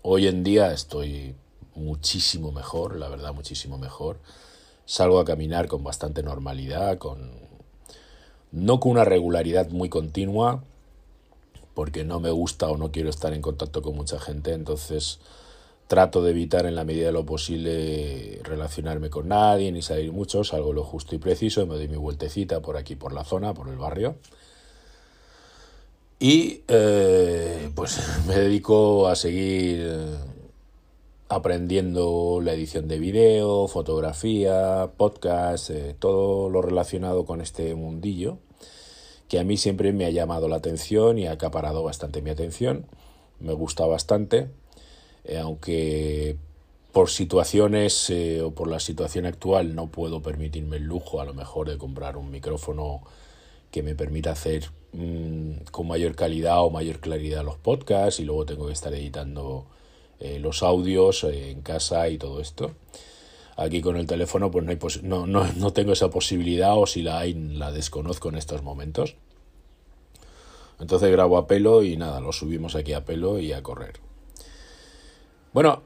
Hoy 0.00 0.28
en 0.28 0.44
día 0.44 0.72
estoy 0.72 1.34
muchísimo 1.74 2.52
mejor, 2.52 2.96
la 2.96 3.10
verdad 3.10 3.34
muchísimo 3.34 3.76
mejor. 3.76 4.18
Salgo 4.88 5.20
a 5.20 5.26
caminar 5.26 5.68
con 5.68 5.84
bastante 5.84 6.22
normalidad, 6.22 6.96
con 6.96 7.30
no 8.52 8.80
con 8.80 8.92
una 8.92 9.04
regularidad 9.04 9.68
muy 9.68 9.90
continua, 9.90 10.64
porque 11.74 12.04
no 12.04 12.20
me 12.20 12.30
gusta 12.30 12.70
o 12.70 12.78
no 12.78 12.90
quiero 12.90 13.10
estar 13.10 13.34
en 13.34 13.42
contacto 13.42 13.82
con 13.82 13.94
mucha 13.94 14.18
gente, 14.18 14.54
entonces 14.54 15.18
trato 15.88 16.22
de 16.22 16.30
evitar 16.30 16.64
en 16.64 16.74
la 16.74 16.84
medida 16.84 17.08
de 17.08 17.12
lo 17.12 17.26
posible 17.26 18.40
relacionarme 18.44 19.10
con 19.10 19.28
nadie 19.28 19.70
ni 19.72 19.82
salir 19.82 20.10
mucho, 20.10 20.42
salgo 20.42 20.72
lo 20.72 20.84
justo 20.84 21.14
y 21.14 21.18
preciso, 21.18 21.66
me 21.66 21.74
doy 21.74 21.88
mi 21.88 21.98
vueltecita 21.98 22.62
por 22.62 22.78
aquí, 22.78 22.96
por 22.96 23.12
la 23.12 23.24
zona, 23.24 23.52
por 23.52 23.68
el 23.68 23.76
barrio. 23.76 24.16
Y 26.18 26.62
eh, 26.66 27.70
pues 27.74 28.00
me 28.26 28.36
dedico 28.36 29.06
a 29.06 29.14
seguir 29.14 30.18
aprendiendo 31.28 32.40
la 32.42 32.52
edición 32.54 32.88
de 32.88 32.98
vídeo, 32.98 33.68
fotografía, 33.68 34.90
podcast, 34.96 35.70
eh, 35.70 35.94
todo 35.98 36.48
lo 36.48 36.62
relacionado 36.62 37.26
con 37.26 37.40
este 37.40 37.74
mundillo, 37.74 38.38
que 39.28 39.38
a 39.38 39.44
mí 39.44 39.56
siempre 39.56 39.92
me 39.92 40.06
ha 40.06 40.10
llamado 40.10 40.48
la 40.48 40.56
atención 40.56 41.18
y 41.18 41.26
ha 41.26 41.32
acaparado 41.32 41.82
bastante 41.82 42.22
mi 42.22 42.30
atención. 42.30 42.86
Me 43.40 43.52
gusta 43.52 43.86
bastante, 43.86 44.48
eh, 45.24 45.38
aunque 45.38 46.36
por 46.92 47.10
situaciones 47.10 48.10
o 48.42 48.52
por 48.52 48.68
la 48.68 48.80
situación 48.80 49.26
actual 49.26 49.74
no 49.74 49.88
puedo 49.88 50.22
permitirme 50.22 50.76
el 50.78 50.84
lujo 50.84 51.20
a 51.20 51.24
lo 51.24 51.34
mejor 51.34 51.68
de 51.68 51.78
comprar 51.78 52.16
un 52.16 52.30
micrófono 52.30 53.02
que 53.70 53.82
me 53.82 53.94
permita 53.94 54.32
hacer 54.32 54.70
mm, 54.92 55.64
con 55.70 55.86
mayor 55.86 56.14
calidad 56.14 56.64
o 56.64 56.70
mayor 56.70 57.00
claridad 57.00 57.44
los 57.44 57.58
podcasts 57.58 58.20
y 58.20 58.24
luego 58.24 58.46
tengo 58.46 58.66
que 58.66 58.72
estar 58.72 58.94
editando 58.94 59.66
eh, 60.20 60.38
los 60.38 60.62
audios 60.62 61.24
eh, 61.24 61.50
en 61.50 61.62
casa 61.62 62.08
y 62.08 62.18
todo 62.18 62.40
esto. 62.40 62.72
Aquí 63.56 63.80
con 63.80 63.96
el 63.96 64.06
teléfono 64.06 64.50
pues 64.50 64.64
no, 64.64 64.70
hay 64.70 64.78
no, 65.02 65.26
no, 65.26 65.52
no 65.56 65.72
tengo 65.72 65.92
esa 65.92 66.10
posibilidad 66.10 66.76
o 66.76 66.86
si 66.86 67.02
la 67.02 67.18
hay 67.18 67.34
la 67.34 67.72
desconozco 67.72 68.28
en 68.28 68.36
estos 68.36 68.62
momentos. 68.62 69.16
Entonces 70.80 71.10
grabo 71.10 71.38
a 71.38 71.46
pelo 71.46 71.82
y 71.82 71.96
nada, 71.96 72.20
lo 72.20 72.32
subimos 72.32 72.76
aquí 72.76 72.92
a 72.92 73.04
pelo 73.04 73.38
y 73.38 73.52
a 73.52 73.62
correr. 73.62 73.94
Bueno, 75.52 75.82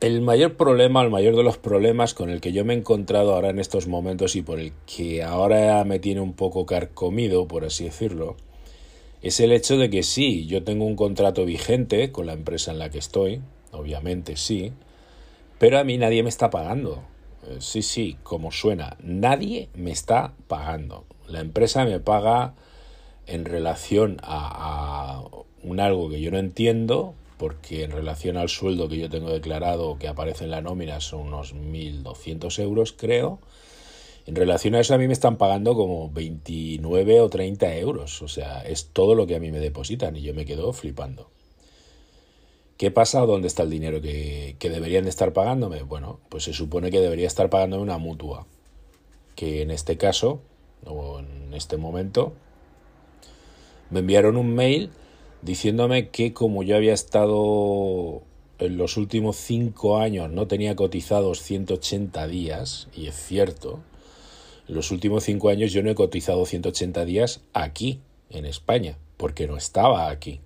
el 0.00 0.20
mayor 0.22 0.56
problema, 0.56 1.02
el 1.02 1.10
mayor 1.10 1.36
de 1.36 1.42
los 1.42 1.56
problemas 1.56 2.14
con 2.14 2.30
el 2.30 2.40
que 2.40 2.52
yo 2.52 2.64
me 2.64 2.74
he 2.74 2.76
encontrado 2.76 3.34
ahora 3.34 3.50
en 3.50 3.58
estos 3.58 3.86
momentos 3.86 4.34
y 4.34 4.42
por 4.42 4.58
el 4.58 4.72
que 4.86 5.22
ahora 5.22 5.82
me 5.84 5.98
tiene 5.98 6.20
un 6.20 6.32
poco 6.32 6.66
carcomido, 6.66 7.46
por 7.46 7.64
así 7.64 7.84
decirlo, 7.84 8.36
es 9.22 9.40
el 9.40 9.52
hecho 9.52 9.78
de 9.78 9.88
que 9.88 10.02
sí, 10.02 10.46
yo 10.46 10.64
tengo 10.64 10.84
un 10.84 10.96
contrato 10.96 11.44
vigente 11.46 12.12
con 12.12 12.26
la 12.26 12.34
empresa 12.34 12.72
en 12.72 12.78
la 12.78 12.90
que 12.90 12.98
estoy, 12.98 13.40
obviamente 13.74 14.36
sí, 14.36 14.72
pero 15.58 15.78
a 15.78 15.84
mí 15.84 15.98
nadie 15.98 16.22
me 16.22 16.28
está 16.28 16.50
pagando. 16.50 17.02
Eh, 17.46 17.56
sí, 17.60 17.82
sí, 17.82 18.16
como 18.22 18.50
suena, 18.52 18.96
nadie 19.00 19.68
me 19.74 19.90
está 19.90 20.32
pagando. 20.48 21.04
La 21.28 21.40
empresa 21.40 21.84
me 21.84 22.00
paga 22.00 22.54
en 23.26 23.44
relación 23.44 24.18
a, 24.22 25.22
un 25.62 25.80
algo 25.80 26.10
que 26.10 26.20
yo 26.20 26.30
no 26.30 26.38
entiendo, 26.38 27.14
porque 27.38 27.84
en 27.84 27.90
relación 27.90 28.36
al 28.36 28.48
sueldo 28.48 28.88
que 28.88 28.98
yo 28.98 29.08
tengo 29.08 29.30
declarado 29.30 29.98
que 29.98 30.08
aparece 30.08 30.44
en 30.44 30.50
la 30.50 30.60
nómina 30.60 31.00
son 31.00 31.28
unos 31.28 31.54
1.200 31.54 32.58
euros, 32.60 32.92
creo. 32.92 33.38
En 34.26 34.36
relación 34.36 34.74
a 34.74 34.80
eso 34.80 34.94
a 34.94 34.98
mí 34.98 35.06
me 35.06 35.12
están 35.12 35.36
pagando 35.36 35.74
como 35.74 36.10
29 36.10 37.20
o 37.20 37.28
30 37.28 37.76
euros, 37.76 38.22
o 38.22 38.28
sea, 38.28 38.62
es 38.62 38.88
todo 38.92 39.14
lo 39.14 39.26
que 39.26 39.36
a 39.36 39.40
mí 39.40 39.50
me 39.50 39.60
depositan 39.60 40.16
y 40.16 40.22
yo 40.22 40.34
me 40.34 40.46
quedo 40.46 40.72
flipando. 40.72 41.30
¿Qué 42.76 42.90
pasa? 42.90 43.20
¿Dónde 43.20 43.46
está 43.46 43.62
el 43.62 43.70
dinero 43.70 44.00
que, 44.00 44.56
que 44.58 44.68
deberían 44.68 45.04
de 45.04 45.10
estar 45.10 45.32
pagándome? 45.32 45.82
Bueno, 45.82 46.18
pues 46.28 46.44
se 46.44 46.52
supone 46.52 46.90
que 46.90 47.00
debería 47.00 47.28
estar 47.28 47.48
pagándome 47.48 47.82
una 47.82 47.98
mutua, 47.98 48.46
que 49.36 49.62
en 49.62 49.70
este 49.70 49.96
caso, 49.96 50.40
o 50.84 51.20
en 51.20 51.54
este 51.54 51.76
momento, 51.76 52.32
me 53.90 54.00
enviaron 54.00 54.36
un 54.36 54.54
mail 54.54 54.90
diciéndome 55.42 56.08
que 56.08 56.32
como 56.32 56.64
yo 56.64 56.74
había 56.74 56.94
estado 56.94 58.22
en 58.58 58.76
los 58.76 58.96
últimos 58.96 59.36
cinco 59.36 59.98
años, 59.98 60.30
no 60.30 60.48
tenía 60.48 60.74
cotizados 60.74 61.42
180 61.42 62.26
días, 62.26 62.88
y 62.92 63.06
es 63.06 63.14
cierto, 63.14 63.80
en 64.68 64.74
los 64.74 64.90
últimos 64.90 65.24
cinco 65.24 65.48
años 65.48 65.72
yo 65.72 65.82
no 65.82 65.90
he 65.90 65.94
cotizado 65.94 66.44
180 66.44 67.04
días 67.04 67.42
aquí, 67.52 68.00
en 68.30 68.46
España, 68.46 68.98
porque 69.16 69.46
no 69.46 69.56
estaba 69.56 70.10
aquí. 70.10 70.40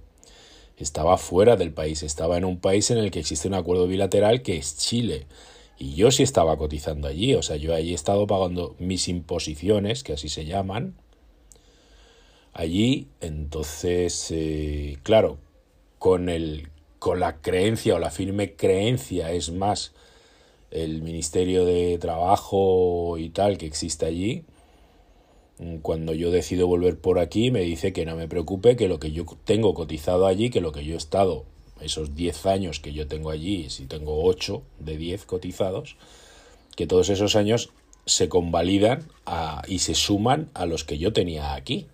Estaba 0.79 1.19
fuera 1.19 1.57
del 1.57 1.73
país, 1.73 2.03
estaba 2.03 2.37
en 2.37 2.45
un 2.45 2.59
país 2.61 2.91
en 2.91 2.99
el 2.99 3.11
que 3.11 3.21
existe 3.21 3.49
un 3.49 3.55
acuerdo 3.55 3.87
bilateral 3.87 4.43
que 4.43 4.57
es 4.57 4.77
Chile. 4.77 5.27
Y 5.79 5.95
yo 5.95 6.11
sí 6.11 6.23
estaba 6.23 6.57
cotizando 6.57 7.09
allí, 7.09 7.35
o 7.35 7.43
sea, 7.43 7.57
yo 7.57 7.75
allí 7.75 7.93
he 7.93 7.95
estado 7.95 8.27
pagando 8.27 8.75
mis 8.79 9.09
imposiciones, 9.09 10.03
que 10.03 10.13
así 10.13 10.29
se 10.29 10.45
llaman, 10.45 10.95
allí. 12.53 13.09
Entonces, 13.21 14.29
eh, 14.31 14.99
claro, 15.03 15.39
con, 15.99 16.29
el, 16.29 16.69
con 16.99 17.21
la 17.21 17.41
creencia 17.41 17.95
o 17.95 17.99
la 17.99 18.11
firme 18.11 18.55
creencia, 18.55 19.33
es 19.33 19.53
más, 19.53 19.93
el 20.71 21.03
Ministerio 21.03 21.65
de 21.65 21.99
Trabajo 21.99 23.17
y 23.19 23.31
tal 23.31 23.59
que 23.59 23.67
existe 23.67 24.07
allí, 24.07 24.45
cuando 25.83 26.15
yo 26.15 26.31
decido 26.31 26.67
volver 26.67 26.99
por 26.99 27.19
aquí, 27.19 27.51
me 27.51 27.61
dice 27.61 27.93
que 27.93 28.07
no 28.07 28.15
me 28.17 28.29
preocupe, 28.29 28.77
que 28.77 28.89
lo 28.89 29.01
que 29.01 29.11
yo 29.11 29.25
tengo 29.45 29.75
cotizado 29.75 30.27
allí, 30.27 30.51
que 30.51 30.61
lo 30.61 30.73
que 30.73 30.85
yo 30.85 30.95
he 30.95 30.99
estado, 30.99 31.45
esos 31.81 32.15
10 32.15 32.47
años 32.47 32.81
que 32.81 32.93
yo 32.93 33.09
tengo 33.09 33.31
allí, 33.31 33.69
si 33.71 33.87
tengo 33.87 34.25
8 34.25 34.63
de 34.79 34.97
10 34.97 35.25
cotizados, 35.25 35.97
que 36.77 36.87
todos 36.87 37.09
esos 37.09 37.35
años 37.35 37.71
se 38.07 38.29
convalidan 38.29 39.09
y 39.67 39.81
se 39.81 39.95
suman 39.95 40.49
a 40.55 40.65
los 40.65 40.85
que 40.85 40.99
yo 40.99 41.13
tenía 41.13 41.55
aquí. 41.55 41.89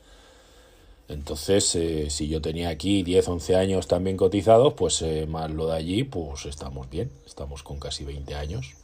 Entonces, 1.09 1.75
eh, 1.75 2.09
si 2.09 2.28
yo 2.28 2.40
tenía 2.40 2.71
aquí 2.71 3.02
10, 3.02 3.28
11 3.28 3.56
años 3.56 3.88
también 3.88 4.16
cotizados, 4.16 4.73
pues 4.75 5.02
eh, 5.02 5.26
más 5.26 5.50
lo 5.50 5.66
de 5.66 5.76
allí, 5.76 6.04
pues 6.04 6.47
estamos 6.47 6.88
bien, 6.88 7.11
estamos 7.26 7.62
con 7.62 7.78
casi 7.78 8.04
20 8.04 8.35
años 8.35 8.75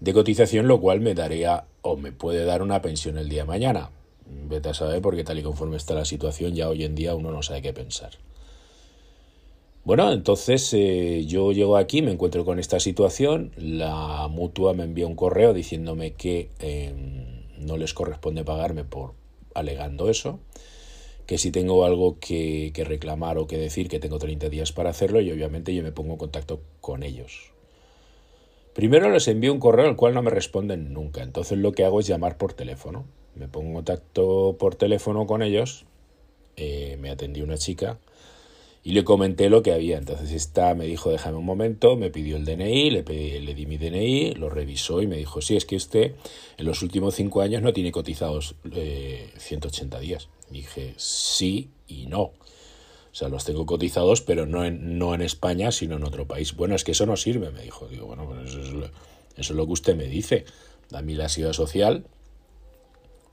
de 0.00 0.12
cotización, 0.12 0.68
lo 0.68 0.80
cual 0.80 1.00
me 1.00 1.14
daría 1.14 1.64
o 1.82 1.96
me 1.96 2.12
puede 2.12 2.44
dar 2.44 2.62
una 2.62 2.82
pensión 2.82 3.18
el 3.18 3.28
día 3.28 3.42
de 3.42 3.48
mañana. 3.48 3.90
Vete 4.26 4.70
a 4.70 4.74
saber 4.74 5.02
porque 5.02 5.24
tal 5.24 5.38
y 5.38 5.42
conforme 5.42 5.76
está 5.76 5.94
la 5.94 6.04
situación 6.04 6.54
ya 6.54 6.68
hoy 6.68 6.84
en 6.84 6.94
día 6.94 7.14
uno 7.14 7.30
no 7.30 7.42
sabe 7.42 7.62
qué 7.62 7.72
pensar. 7.72 8.12
Bueno, 9.84 10.10
entonces 10.12 10.72
eh, 10.72 11.24
yo 11.26 11.52
llego 11.52 11.76
aquí, 11.76 12.00
me 12.00 12.10
encuentro 12.10 12.46
con 12.46 12.58
esta 12.58 12.80
situación, 12.80 13.52
la 13.58 14.28
mutua 14.28 14.72
me 14.72 14.84
envía 14.84 15.06
un 15.06 15.14
correo 15.14 15.52
diciéndome 15.52 16.14
que 16.14 16.48
em, 16.58 17.44
no 17.58 17.76
les 17.76 17.92
corresponde 17.92 18.44
pagarme 18.44 18.84
por, 18.84 19.12
alegando 19.54 20.08
eso, 20.08 20.40
que 21.26 21.36
si 21.36 21.50
tengo 21.50 21.84
algo 21.84 22.18
que, 22.18 22.72
reclamar 22.86 23.36
o 23.36 23.46
que 23.46 23.58
decir, 23.58 23.88
que 23.88 24.00
tengo 24.00 24.18
30 24.18 24.48
días 24.48 24.72
para 24.72 24.88
hacerlo 24.88 25.20
y 25.20 25.30
obviamente 25.30 25.74
yo 25.74 25.82
me 25.82 25.92
pongo 25.92 26.12
en 26.12 26.18
contacto 26.18 26.60
con 26.80 27.02
ellos. 27.02 27.53
Primero 28.74 29.08
les 29.10 29.28
envío 29.28 29.52
un 29.52 29.60
correo 29.60 29.86
al 29.86 29.96
cual 29.96 30.14
no 30.14 30.22
me 30.22 30.30
responden 30.30 30.92
nunca, 30.92 31.22
entonces 31.22 31.58
lo 31.58 31.72
que 31.72 31.84
hago 31.84 32.00
es 32.00 32.08
llamar 32.08 32.36
por 32.36 32.54
teléfono. 32.54 33.04
Me 33.36 33.48
pongo 33.48 33.68
en 33.68 33.74
contacto 33.74 34.56
por 34.58 34.74
teléfono 34.74 35.26
con 35.26 35.42
ellos, 35.42 35.86
eh, 36.56 36.96
me 37.00 37.10
atendió 37.10 37.44
una 37.44 37.56
chica 37.56 37.98
y 38.82 38.92
le 38.92 39.04
comenté 39.04 39.48
lo 39.48 39.62
que 39.62 39.72
había. 39.72 39.96
Entonces 39.96 40.32
esta 40.32 40.74
me 40.74 40.86
dijo, 40.86 41.10
déjame 41.10 41.38
un 41.38 41.44
momento, 41.44 41.96
me 41.96 42.10
pidió 42.10 42.36
el 42.36 42.44
DNI, 42.44 42.90
le, 42.90 43.02
le 43.40 43.54
di 43.54 43.66
mi 43.66 43.78
DNI, 43.78 44.34
lo 44.34 44.50
revisó 44.50 45.00
y 45.00 45.06
me 45.06 45.16
dijo, 45.16 45.40
sí, 45.40 45.56
es 45.56 45.64
que 45.64 45.76
usted 45.76 46.12
en 46.58 46.66
los 46.66 46.82
últimos 46.82 47.14
cinco 47.14 47.42
años 47.42 47.62
no 47.62 47.72
tiene 47.72 47.92
cotizados 47.92 48.56
180 49.38 49.96
eh, 49.96 50.00
días. 50.00 50.28
dije, 50.50 50.94
sí 50.96 51.70
y 51.86 52.06
no. 52.06 52.32
O 53.14 53.16
sea, 53.16 53.28
los 53.28 53.44
tengo 53.44 53.64
cotizados, 53.64 54.22
pero 54.22 54.44
no 54.44 54.64
en, 54.64 54.98
no 54.98 55.14
en 55.14 55.22
España, 55.22 55.70
sino 55.70 55.94
en 55.94 56.02
otro 56.02 56.26
país. 56.26 56.56
Bueno, 56.56 56.74
es 56.74 56.82
que 56.82 56.90
eso 56.90 57.06
no 57.06 57.16
sirve, 57.16 57.52
me 57.52 57.62
dijo. 57.62 57.86
Digo, 57.86 58.06
bueno, 58.06 58.26
pues 58.26 58.50
eso 58.50 58.60
es 58.60 58.72
lo, 58.72 58.86
eso 58.86 58.92
es 59.36 59.50
lo 59.50 59.66
que 59.66 59.72
usted 59.72 59.94
me 59.94 60.06
dice. 60.06 60.44
A 60.92 61.00
mí 61.00 61.14
la 61.14 61.28
seguridad 61.28 61.52
social. 61.52 62.06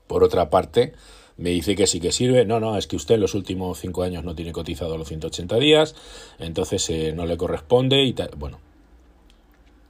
Por 0.06 0.22
otra 0.22 0.50
parte, 0.50 0.92
me 1.36 1.50
dice 1.50 1.74
que 1.74 1.88
sí 1.88 1.98
que 1.98 2.12
sirve. 2.12 2.44
No, 2.44 2.60
no, 2.60 2.78
es 2.78 2.86
que 2.86 2.94
usted 2.94 3.16
en 3.16 3.22
los 3.22 3.34
últimos 3.34 3.80
cinco 3.80 4.04
años 4.04 4.22
no 4.22 4.36
tiene 4.36 4.52
cotizado 4.52 4.96
los 4.96 5.08
180 5.08 5.56
días, 5.56 5.96
entonces 6.38 6.88
eh, 6.90 7.12
no 7.12 7.26
le 7.26 7.36
corresponde 7.36 8.04
y 8.04 8.12
tal. 8.12 8.30
Bueno, 8.36 8.60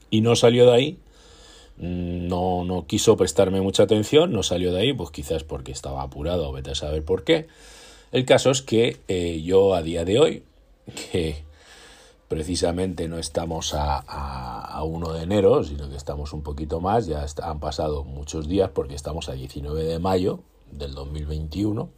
y 0.09 0.21
no 0.21 0.35
salió 0.35 0.65
de 0.65 0.73
ahí. 0.73 0.99
Mm, 1.77 2.27
no, 2.27 2.63
no 2.65 2.87
quiso 2.87 3.15
prestarme 3.15 3.61
mucha 3.61 3.83
atención, 3.83 4.31
no 4.31 4.41
salió 4.41 4.73
de 4.73 4.81
ahí, 4.81 4.93
pues 4.93 5.11
quizás 5.11 5.43
porque 5.43 5.71
estaba 5.71 6.01
apurado 6.01 6.51
vete 6.51 6.71
a 6.71 6.75
saber 6.75 7.05
por 7.05 7.23
qué. 7.23 7.45
El 8.13 8.25
caso 8.25 8.51
es 8.51 8.61
que 8.61 9.01
eh, 9.07 9.41
yo 9.43 9.73
a 9.73 9.81
día 9.81 10.05
de 10.05 10.19
hoy, 10.19 10.43
que 11.11 11.43
precisamente 12.27 13.07
no 13.07 13.17
estamos 13.17 13.73
a, 13.73 13.97
a, 13.97 14.83
1 14.83 15.13
de 15.13 15.23
enero, 15.23 15.63
sino 15.63 15.89
que 15.89 15.95
estamos 15.95 16.31
un 16.31 16.43
poquito 16.43 16.79
más, 16.79 17.07
ya 17.07 17.25
han 17.41 17.59
pasado 17.59 18.03
muchos 18.03 18.47
días 18.47 18.69
porque 18.69 18.93
estamos 18.93 19.29
a 19.29 19.33
19 19.33 19.83
de 19.83 19.97
mayo 19.97 20.41
del 20.71 20.93
2021. 20.93 21.89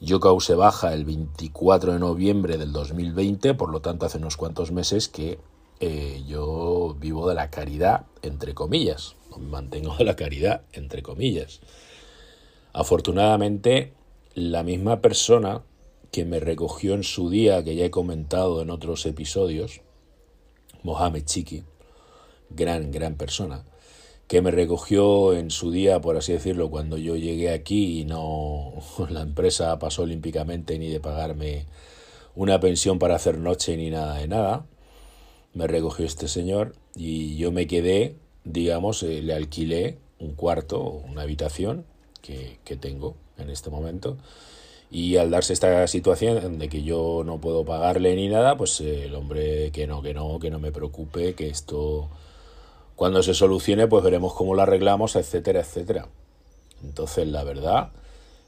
Yo 0.00 0.18
causé 0.18 0.54
baja 0.54 0.94
el 0.94 1.04
24 1.04 1.92
de 1.92 1.98
noviembre 1.98 2.56
del 2.56 2.72
2020, 2.72 3.52
por 3.52 3.70
lo 3.70 3.82
tanto 3.82 4.06
hace 4.06 4.16
unos 4.16 4.38
cuantos 4.38 4.72
meses 4.72 5.10
que 5.10 5.38
eh, 5.80 6.24
yo 6.26 6.96
vivo 6.98 7.28
de 7.28 7.34
la 7.34 7.50
caridad, 7.50 8.06
entre 8.22 8.54
comillas, 8.54 9.14
mantengo 9.38 9.94
de 9.94 10.04
la 10.04 10.16
caridad, 10.16 10.62
entre 10.72 11.02
comillas. 11.02 11.60
Afortunadamente, 12.72 13.92
la 14.34 14.62
misma 14.62 15.00
persona 15.00 15.62
que 16.10 16.24
me 16.24 16.40
recogió 16.40 16.94
en 16.94 17.02
su 17.02 17.30
día, 17.30 17.62
que 17.64 17.74
ya 17.74 17.86
he 17.86 17.90
comentado 17.90 18.62
en 18.62 18.70
otros 18.70 19.06
episodios, 19.06 19.80
Mohamed 20.82 21.24
Chiki, 21.24 21.64
gran, 22.50 22.90
gran 22.90 23.16
persona, 23.16 23.64
que 24.26 24.42
me 24.42 24.50
recogió 24.50 25.34
en 25.34 25.50
su 25.50 25.70
día, 25.70 26.00
por 26.00 26.16
así 26.16 26.32
decirlo, 26.32 26.70
cuando 26.70 26.96
yo 26.96 27.16
llegué 27.16 27.50
aquí 27.50 28.00
y 28.00 28.04
no 28.04 28.74
la 29.10 29.22
empresa 29.22 29.78
pasó 29.78 30.02
olímpicamente 30.02 30.78
ni 30.78 30.88
de 30.88 31.00
pagarme 31.00 31.66
una 32.34 32.60
pensión 32.60 32.98
para 32.98 33.16
hacer 33.16 33.38
noche 33.38 33.76
ni 33.76 33.90
nada 33.90 34.18
de 34.18 34.28
nada. 34.28 34.66
Me 35.54 35.66
recogió 35.66 36.06
este 36.06 36.28
señor 36.28 36.74
y 36.96 37.36
yo 37.36 37.52
me 37.52 37.66
quedé, 37.66 38.16
digamos, 38.44 39.02
eh, 39.02 39.20
le 39.22 39.34
alquilé 39.34 39.98
un 40.18 40.34
cuarto, 40.34 40.80
una 40.82 41.22
habitación 41.22 41.84
que, 42.22 42.58
que 42.64 42.76
tengo 42.76 43.16
en 43.42 43.50
este 43.50 43.70
momento 43.70 44.16
y 44.92 45.16
al 45.16 45.30
darse 45.30 45.54
esta 45.54 45.86
situación 45.86 46.58
de 46.58 46.68
que 46.68 46.82
yo 46.82 47.22
no 47.24 47.40
puedo 47.40 47.64
pagarle 47.64 48.14
ni 48.14 48.28
nada, 48.28 48.58
pues 48.58 48.78
eh, 48.82 49.06
el 49.06 49.14
hombre 49.14 49.70
que 49.72 49.86
no, 49.86 50.02
que 50.02 50.12
no, 50.12 50.38
que 50.38 50.50
no 50.50 50.58
me 50.58 50.70
preocupe, 50.70 51.34
que 51.34 51.48
esto 51.48 52.10
cuando 52.94 53.22
se 53.22 53.32
solucione 53.32 53.88
pues 53.88 54.04
veremos 54.04 54.34
cómo 54.34 54.54
lo 54.54 54.62
arreglamos, 54.62 55.16
etcétera, 55.16 55.60
etcétera. 55.60 56.08
Entonces 56.84 57.26
la 57.26 57.42
verdad 57.42 57.90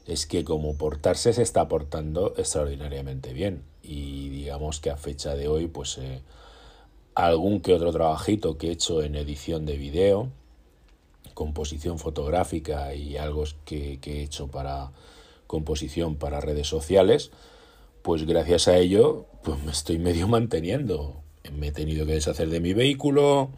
es 0.05 0.27
que 0.27 0.43
como 0.43 0.77
portarse 0.77 1.33
se 1.33 1.41
está 1.41 1.67
portando 1.67 2.35
extraordinariamente 2.37 3.33
bien 3.33 3.63
y 3.81 4.29
digamos 4.29 4.79
que 4.79 4.91
a 4.91 4.97
fecha 4.97 5.35
de 5.35 5.47
hoy 5.47 5.67
pues 5.67 5.97
eh, 5.97 6.21
algún 7.15 7.59
que 7.59 7.73
otro 7.73 7.91
trabajito 7.91 8.59
que 8.59 8.67
he 8.67 8.71
hecho 8.71 9.01
en 9.01 9.15
edición 9.15 9.65
de 9.65 9.77
vídeo, 9.77 10.29
composición 11.35 11.99
fotográfica 11.99 12.95
y 12.95 13.17
algo 13.17 13.43
que, 13.65 13.99
he 14.03 14.23
hecho 14.23 14.47
para 14.47 14.91
composición 15.45 16.15
para 16.15 16.41
redes 16.41 16.67
sociales, 16.67 17.29
pues 18.01 18.25
gracias 18.25 18.67
a 18.67 18.77
ello 18.77 19.27
pues 19.43 19.61
me 19.63 19.71
estoy 19.71 19.99
medio 19.99 20.27
manteniendo. 20.27 21.21
Me 21.53 21.67
he 21.67 21.71
tenido 21.71 22.07
que 22.07 22.13
deshacer 22.13 22.49
de 22.49 22.59
mi 22.59 22.73
vehículo, 22.73 23.51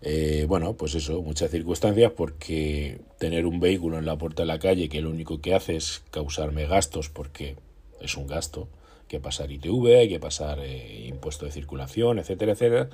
eh, 0.00 0.46
bueno, 0.48 0.74
pues 0.74 0.96
eso, 0.96 1.22
muchas 1.22 1.52
circunstancias 1.52 2.10
porque 2.16 3.00
tener 3.18 3.46
un 3.46 3.60
vehículo 3.60 3.98
en 3.98 4.06
la 4.06 4.18
puerta 4.18 4.42
de 4.42 4.48
la 4.48 4.58
calle 4.58 4.88
que 4.88 5.00
lo 5.00 5.10
único 5.10 5.40
que 5.40 5.54
hace 5.54 5.76
es 5.76 6.02
causarme 6.10 6.66
gastos 6.66 7.08
porque 7.08 7.54
es 8.00 8.16
un 8.16 8.26
gasto, 8.26 8.68
hay 9.02 9.06
que 9.06 9.20
pasar 9.20 9.52
ITV, 9.52 9.98
hay 10.00 10.08
que 10.08 10.18
pasar 10.18 10.58
eh, 10.58 11.06
impuesto 11.06 11.44
de 11.44 11.52
circulación, 11.52 12.18
etcétera, 12.18 12.52
etcétera, 12.52 12.88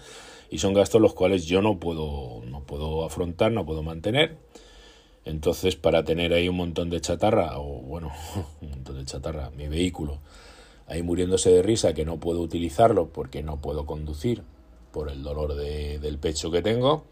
y 0.51 0.59
son 0.59 0.75
gastos 0.75 1.01
los 1.01 1.15
cuales 1.15 1.47
yo 1.47 1.63
no 1.63 1.79
puedo, 1.79 2.43
no 2.47 2.63
puedo 2.65 3.05
afrontar, 3.05 3.53
no 3.53 3.67
puedo 3.67 3.83
mantener. 3.83 4.39
Entonces, 5.25 5.77
para 5.77 6.05
tener 6.05 6.33
ahí 6.33 6.49
un 6.49 6.57
montón 6.57 6.89
de 6.89 7.01
chatarra, 7.01 7.59
o 7.59 7.83
bueno, 7.83 8.13
un 8.63 8.71
montón 8.71 8.99
de 8.99 9.05
chatarra, 9.05 9.51
mi 9.51 9.69
vehículo, 9.69 10.21
ahí 10.87 11.03
muriéndose 11.03 11.51
de 11.51 11.63
risa 11.63 11.93
que 11.93 12.05
no 12.05 12.19
puedo 12.19 12.41
utilizarlo 12.41 13.09
porque 13.09 13.43
no 13.43 13.61
puedo 13.61 13.85
conducir 13.85 14.43
por 14.91 15.11
el 15.11 15.23
dolor 15.23 15.55
de, 15.55 15.99
del 15.99 16.19
pecho 16.19 16.51
que 16.51 16.63
tengo. 16.63 17.05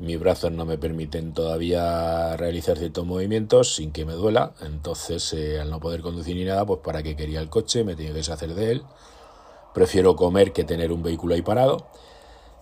Mis 0.00 0.18
brazos 0.18 0.50
no 0.50 0.64
me 0.64 0.78
permiten 0.78 1.32
todavía 1.32 2.36
realizar 2.36 2.76
ciertos 2.76 3.06
movimientos 3.06 3.76
sin 3.76 3.92
que 3.92 4.04
me 4.04 4.14
duela. 4.14 4.52
Entonces, 4.62 5.32
eh, 5.32 5.60
al 5.60 5.70
no 5.70 5.78
poder 5.78 6.00
conducir 6.00 6.34
ni 6.34 6.44
nada, 6.44 6.66
pues 6.66 6.80
para 6.82 7.04
qué 7.04 7.14
quería 7.14 7.40
el 7.40 7.48
coche, 7.48 7.84
me 7.84 7.94
tengo 7.94 8.10
que 8.10 8.16
deshacer 8.16 8.52
de 8.54 8.72
él. 8.72 8.82
Prefiero 9.74 10.16
comer 10.16 10.52
que 10.52 10.64
tener 10.64 10.92
un 10.92 11.02
vehículo 11.02 11.34
ahí 11.34 11.42
parado, 11.42 11.86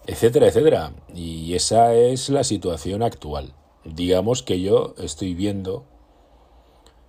etcétera, 0.06 0.48
etcétera. 0.48 0.92
Y 1.14 1.54
esa 1.54 1.94
es 1.94 2.28
la 2.28 2.44
situación 2.44 3.02
actual 3.02 3.54
digamos 3.84 4.42
que 4.42 4.60
yo 4.60 4.94
estoy 4.98 5.34
viendo 5.34 5.84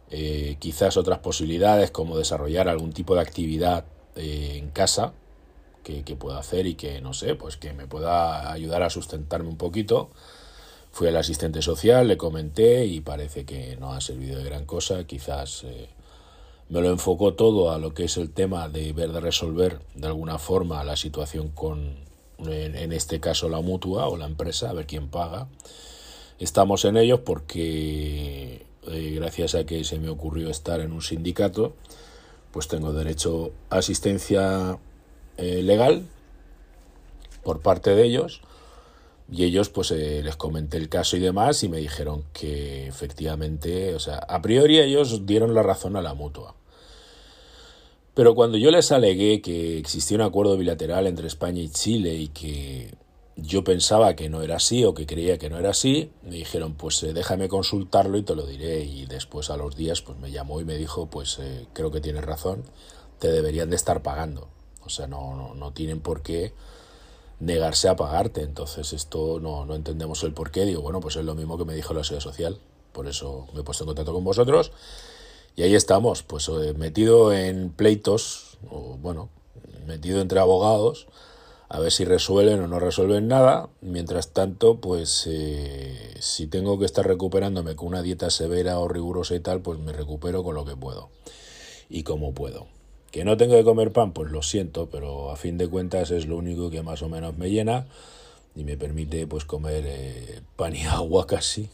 eh, 0.10 0.58
quizás 0.60 0.98
otras 0.98 1.20
posibilidades 1.20 1.92
como 1.92 2.18
desarrollar 2.18 2.68
algún 2.68 2.94
tipo 2.94 3.16
de 3.16 3.22
actividad 3.22 3.86
eh, 4.16 4.56
en 4.58 4.70
casa 4.72 5.14
que, 5.84 6.04
pueda 6.16 6.38
hacer 6.38 6.68
y 6.68 6.76
que 6.76 7.02
no 7.02 7.14
sé, 7.14 7.36
pues 7.36 7.58
que 7.58 7.74
me 7.74 7.88
pueda 7.88 8.52
ayudar 8.52 8.84
a 8.84 8.90
sustentarme 8.90 9.50
un 9.50 9.58
poquito. 9.58 10.10
Fui 10.92 11.08
al 11.08 11.18
asistente 11.18 11.62
social, 11.62 12.08
le 12.08 12.18
comenté 12.18 12.86
y 12.86 13.02
parece 13.02 13.46
que 13.46 13.76
no 13.78 13.94
ha 13.94 14.00
servido 14.00 14.38
de 14.38 14.46
gran 14.46 14.66
cosa. 14.66 15.06
Quizás 15.06 15.64
eh, 15.64 15.90
me 16.72 16.80
lo 16.80 16.90
enfocó 16.90 17.34
todo 17.34 17.72
a 17.72 17.78
lo 17.78 17.94
que 17.94 18.06
es 18.06 18.16
el 18.16 18.32
tema 18.32 18.70
de 18.70 18.94
ver 18.94 19.12
de 19.12 19.20
resolver 19.20 19.80
de 19.94 20.08
alguna 20.08 20.38
forma 20.38 20.82
la 20.86 20.96
situación 20.96 21.50
con, 21.50 21.96
en, 22.48 22.94
este 22.94 23.20
caso, 23.20 23.50
la 23.50 23.60
mutua 23.60 24.08
o 24.08 24.16
la 24.16 24.26
empresa, 24.26 24.70
a 24.70 24.74
ver 24.74 24.88
quién 24.88 25.10
paga. 25.10 25.50
Estamos 26.40 26.86
en 26.86 26.96
ellos 26.96 27.20
porque 27.26 28.66
eh, 28.88 29.12
gracias 29.16 29.54
a 29.56 29.66
que 29.66 29.84
se 29.84 30.00
me 30.00 30.08
ocurrió 30.08 30.50
estar 30.50 30.80
en 30.80 30.94
un 30.94 31.02
sindicato, 31.02 31.74
pues 32.52 32.70
tengo 32.70 32.94
derecho 32.94 33.52
a 33.70 33.80
asistencia 33.80 34.80
eh, 35.36 35.64
legal 35.64 36.08
por 37.44 37.60
parte 37.60 37.96
de 37.96 38.06
ellos 38.06 38.40
y 39.30 39.44
ellos 39.44 39.68
pues 39.68 39.92
eh, 39.92 40.22
les 40.24 40.38
comenté 40.38 40.78
el 40.78 40.88
caso 40.88 41.18
y 41.18 41.20
demás 41.20 41.64
y 41.64 41.70
me 41.70 41.80
dijeron 41.80 42.24
que 42.32 42.88
efectivamente, 42.88 43.94
o 43.94 44.00
sea, 44.00 44.20
a 44.20 44.42
priori 44.42 44.80
ellos 44.80 45.26
dieron 45.26 45.54
la 45.54 45.64
razón 45.64 45.98
a 45.98 46.02
la 46.02 46.14
mutua. 46.14 46.56
Pero 48.14 48.36
cuando 48.36 48.58
yo 48.58 48.72
les 48.72 48.92
alegué 48.92 49.42
que 49.42 49.78
existía 49.78 50.18
un 50.18 50.24
acuerdo 50.24 50.58
bilateral 50.58 51.08
entre 51.08 51.28
España 51.28 51.62
y 51.62 51.70
Chile 51.70 52.14
y 52.16 52.28
que 52.28 52.94
yo 53.38 53.64
pensaba 53.64 54.16
que 54.16 54.30
no 54.30 54.42
era 54.42 54.58
así 54.58 54.84
o 54.84 54.94
que 54.94 55.06
creía 55.06 55.38
que 55.38 55.50
no 55.50 55.58
era 55.58 55.70
así, 55.70 56.12
me 56.24 56.36
dijeron, 56.36 56.74
pues 56.74 57.02
eh, 57.04 57.14
déjame 57.14 57.48
consultarlo 57.48 58.18
y 58.18 58.24
te 58.24 58.36
lo 58.36 58.46
diré. 58.46 58.84
Y 58.84 59.06
después 59.06 59.50
a 59.50 59.58
los 59.58 59.76
días 59.76 60.02
pues 60.02 60.18
me 60.20 60.32
llamó 60.32 60.60
y 60.60 60.66
me 60.66 60.78
dijo, 60.78 61.08
pues 61.08 61.40
eh, 61.40 61.68
creo 61.74 61.90
que 61.92 62.02
tienes 62.02 62.26
razón, 62.26 62.64
te 63.20 63.32
deberían 63.32 63.70
de 63.70 63.78
estar 63.78 64.02
pagando. 64.04 64.50
O 64.84 64.90
sea, 64.90 65.08
no, 65.08 65.54
no, 65.56 65.72
tienen 65.72 66.02
por 66.02 66.22
qué 66.22 66.54
negarse 67.40 67.88
a 67.88 67.96
pagarte. 67.96 68.42
Entonces 68.42 68.92
esto 68.92 69.40
no, 69.40 69.66
no 69.66 69.76
entendemos 69.76 70.24
el 70.24 70.34
por 70.34 70.52
qué. 70.52 70.66
Digo, 70.66 70.82
bueno, 70.82 71.00
pues 71.00 71.16
es 71.16 71.24
lo 71.24 71.36
mismo 71.36 71.58
que 71.58 71.66
me 71.66 71.76
dijo 71.76 71.94
la 71.94 72.04
seguridad 72.04 72.24
social. 72.24 72.60
Por 72.92 73.08
eso 73.08 73.48
me 73.54 73.62
he 73.62 73.64
puesto 73.64 73.86
en 73.86 73.88
contacto 73.88 74.14
con 74.14 74.24
vosotros. 74.26 74.74
Y 75.56 75.64
ahí 75.64 75.76
estamos, 75.76 76.24
pues 76.24 76.50
eh, 76.50 76.74
metido 76.78 77.34
en 77.34 77.72
pleitos, 77.72 78.58
o 78.70 78.98
bueno, 78.98 79.30
metido 79.86 80.22
entre 80.22 80.40
abogados 80.40 81.08
a 81.74 81.80
ver 81.80 81.94
si 81.94 82.04
resuelven 82.04 82.60
o 82.60 82.68
no 82.68 82.82
resuelven 82.82 83.30
nada. 83.30 83.70
Mientras 83.80 84.34
tanto, 84.34 84.82
pues 84.82 85.26
eh, 85.26 86.16
si 86.20 86.48
tengo 86.48 86.78
que 86.78 86.84
estar 86.84 87.08
recuperándome 87.08 87.78
con 87.78 87.88
una 87.88 88.02
dieta 88.02 88.30
severa 88.30 88.78
o 88.80 88.90
rigurosa 88.90 89.36
y 89.36 89.40
tal, 89.40 89.62
pues 89.62 89.80
me 89.80 89.94
recupero 89.94 90.44
con 90.44 90.54
lo 90.54 90.66
que 90.66 90.76
puedo 90.76 91.10
y 91.90 92.04
como 92.04 92.34
puedo. 92.34 92.68
Que 93.10 93.24
no 93.24 93.38
tengo 93.38 93.56
que 93.56 93.64
comer 93.64 93.94
pan, 93.94 94.12
pues 94.12 94.34
lo 94.34 94.42
siento, 94.42 94.90
pero 94.90 95.32
a 95.32 95.38
fin 95.38 95.58
de 95.58 95.70
cuentas 95.70 96.12
es 96.12 96.28
lo 96.28 96.36
único 96.36 96.70
que 96.70 96.84
más 96.84 97.02
o 97.04 97.08
menos 97.08 97.38
me 97.38 97.50
llena 97.50 97.88
y 98.54 98.66
me 98.66 98.76
permite 98.76 99.26
pues 99.26 99.46
comer 99.46 99.86
eh, 99.88 100.42
pan 100.58 100.76
y 100.76 100.82
agua 100.86 101.26
casi. 101.26 101.70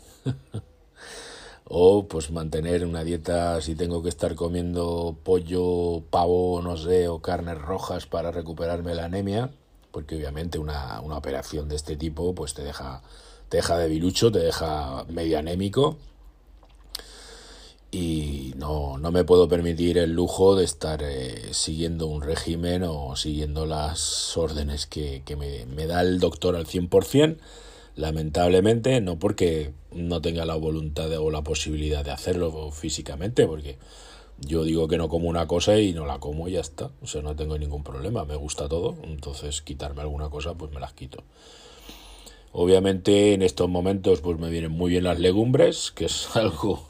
O 1.69 2.07
pues 2.07 2.31
mantener 2.31 2.85
una 2.85 3.03
dieta 3.03 3.59
si 3.61 3.75
tengo 3.75 4.03
que 4.03 4.09
estar 4.09 4.35
comiendo 4.35 5.17
pollo, 5.23 6.03
pavo, 6.09 6.61
no 6.61 6.77
sé, 6.77 7.07
o 7.07 7.21
carnes 7.21 7.57
rojas 7.57 8.05
para 8.05 8.31
recuperarme 8.31 8.95
la 8.95 9.05
anemia 9.05 9.51
porque 9.91 10.15
obviamente 10.15 10.59
una, 10.59 11.01
una 11.01 11.17
operación 11.17 11.67
de 11.69 11.75
este 11.75 11.95
tipo 11.95 12.35
pues 12.35 12.53
te 12.53 12.63
deja, 12.63 13.01
te 13.49 13.57
deja 13.57 13.77
debilucho, 13.77 14.31
te 14.31 14.37
deja 14.37 15.05
medio 15.09 15.39
anémico 15.39 15.97
y 17.89 18.53
no, 18.57 18.97
no 18.97 19.11
me 19.11 19.23
puedo 19.23 19.47
permitir 19.47 19.97
el 19.97 20.11
lujo 20.11 20.55
de 20.55 20.65
estar 20.65 21.01
eh, 21.03 21.49
siguiendo 21.51 22.05
un 22.05 22.21
régimen 22.21 22.83
o 22.83 23.15
siguiendo 23.15 23.65
las 23.65 24.37
órdenes 24.37 24.85
que, 24.85 25.23
que 25.25 25.35
me, 25.35 25.65
me, 25.65 25.87
da 25.87 26.01
el 26.01 26.19
doctor 26.19 26.55
al 26.55 26.67
100%. 26.67 27.37
Lamentablemente, 27.95 29.01
no 29.01 29.17
porque 29.17 29.73
no 29.97 30.21
tenga 30.21 30.45
la 30.45 30.55
voluntad 30.55 31.11
o 31.17 31.31
la 31.31 31.43
posibilidad 31.43 32.05
de 32.05 32.11
hacerlo 32.11 32.71
físicamente, 32.71 33.45
porque 33.45 33.77
yo 34.39 34.63
digo 34.63 34.87
que 34.87 34.97
no 34.97 35.09
como 35.09 35.27
una 35.29 35.47
cosa 35.47 35.79
y 35.79 35.93
no 35.93 36.05
la 36.05 36.19
como 36.19 36.47
y 36.47 36.53
ya 36.53 36.61
está. 36.61 36.91
O 37.01 37.07
sea, 37.07 37.21
no 37.21 37.35
tengo 37.35 37.57
ningún 37.57 37.83
problema, 37.83 38.25
me 38.25 38.35
gusta 38.35 38.69
todo, 38.69 38.95
entonces 39.03 39.61
quitarme 39.61 40.01
alguna 40.01 40.29
cosa, 40.29 40.53
pues 40.53 40.71
me 40.71 40.79
las 40.79 40.93
quito. 40.93 41.23
Obviamente 42.51 43.33
en 43.33 43.41
estos 43.41 43.69
momentos 43.69 44.21
pues 44.21 44.39
me 44.39 44.49
vienen 44.49 44.71
muy 44.71 44.91
bien 44.91 45.03
las 45.03 45.19
legumbres, 45.19 45.91
que 45.91 46.05
es 46.05 46.27
algo 46.35 46.87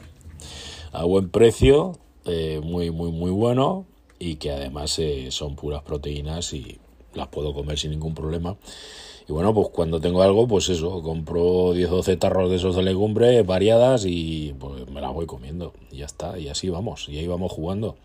a 0.92 1.04
buen 1.04 1.30
precio, 1.30 1.98
eh, 2.24 2.60
muy, 2.62 2.90
muy, 2.90 3.10
muy 3.10 3.30
bueno 3.30 3.86
y 4.18 4.36
que 4.36 4.50
además 4.50 4.98
eh, 4.98 5.28
son 5.30 5.56
puras 5.56 5.82
proteínas 5.82 6.52
y 6.52 6.78
las 7.14 7.28
puedo 7.28 7.54
comer 7.54 7.78
sin 7.78 7.90
ningún 7.90 8.14
problema. 8.14 8.56
Y 9.28 9.32
bueno, 9.32 9.52
pues 9.52 9.68
cuando 9.68 10.00
tengo 10.00 10.22
algo, 10.22 10.48
pues 10.48 10.70
eso, 10.70 11.02
compro 11.02 11.74
10 11.74 11.90
o 11.90 11.96
12 11.96 12.16
tarros 12.16 12.48
de 12.48 12.56
esos 12.56 12.74
de 12.74 12.82
legumbres 12.82 13.44
variadas 13.44 14.06
y 14.06 14.54
pues 14.58 14.88
me 14.88 15.02
las 15.02 15.12
voy 15.12 15.26
comiendo. 15.26 15.74
Y 15.92 15.98
ya 15.98 16.06
está, 16.06 16.38
y 16.38 16.48
así 16.48 16.70
vamos, 16.70 17.08
y 17.10 17.18
ahí 17.18 17.26
vamos 17.26 17.52
jugando. 17.52 17.96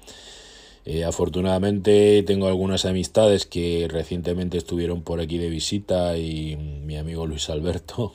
Eh, 0.85 1.05
afortunadamente 1.05 2.23
tengo 2.23 2.47
algunas 2.47 2.83
amistades 2.83 3.45
que 3.45 3.87
recientemente 3.89 4.57
estuvieron 4.57 5.01
por 5.01 5.21
aquí 5.21 5.37
de 5.37 5.47
visita 5.47 6.17
y 6.17 6.57
mi 6.57 6.97
amigo 6.97 7.25
Luis 7.25 7.49
Alberto, 7.49 8.11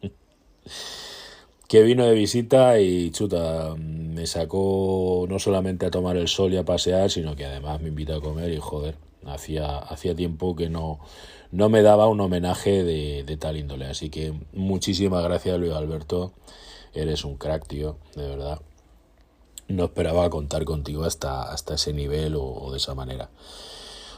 que 1.68 1.82
vino 1.82 2.06
de 2.06 2.14
visita 2.14 2.78
y 2.78 3.10
chuta, 3.10 3.74
me 3.76 4.24
sacó 4.28 5.26
no 5.28 5.40
solamente 5.40 5.86
a 5.86 5.90
tomar 5.90 6.16
el 6.16 6.28
sol 6.28 6.52
y 6.52 6.58
a 6.58 6.64
pasear, 6.64 7.10
sino 7.10 7.34
que 7.34 7.44
además 7.44 7.80
me 7.80 7.88
invitó 7.88 8.14
a 8.14 8.20
comer 8.20 8.52
y 8.52 8.58
joder, 8.58 8.94
hacía, 9.26 9.78
hacía 9.78 10.14
tiempo 10.14 10.56
que 10.56 10.68
no, 10.68 11.00
no 11.50 11.68
me 11.68 11.82
daba 11.82 12.08
un 12.08 12.20
homenaje 12.20 12.84
de, 12.84 13.24
de 13.24 13.36
tal 13.36 13.56
índole. 13.56 13.86
Así 13.86 14.10
que 14.10 14.32
muchísimas 14.52 15.22
gracias 15.24 15.58
Luis 15.58 15.72
Alberto, 15.72 16.32
eres 16.94 17.24
un 17.24 17.36
crack, 17.36 17.66
tío, 17.66 17.96
de 18.14 18.28
verdad 18.28 18.60
no 19.72 19.84
esperaba 19.84 20.28
contar 20.30 20.64
contigo 20.64 21.04
hasta, 21.04 21.42
hasta 21.42 21.74
ese 21.74 21.92
nivel 21.92 22.36
o, 22.36 22.70
de 22.70 22.76
esa 22.76 22.94
manera. 22.94 23.30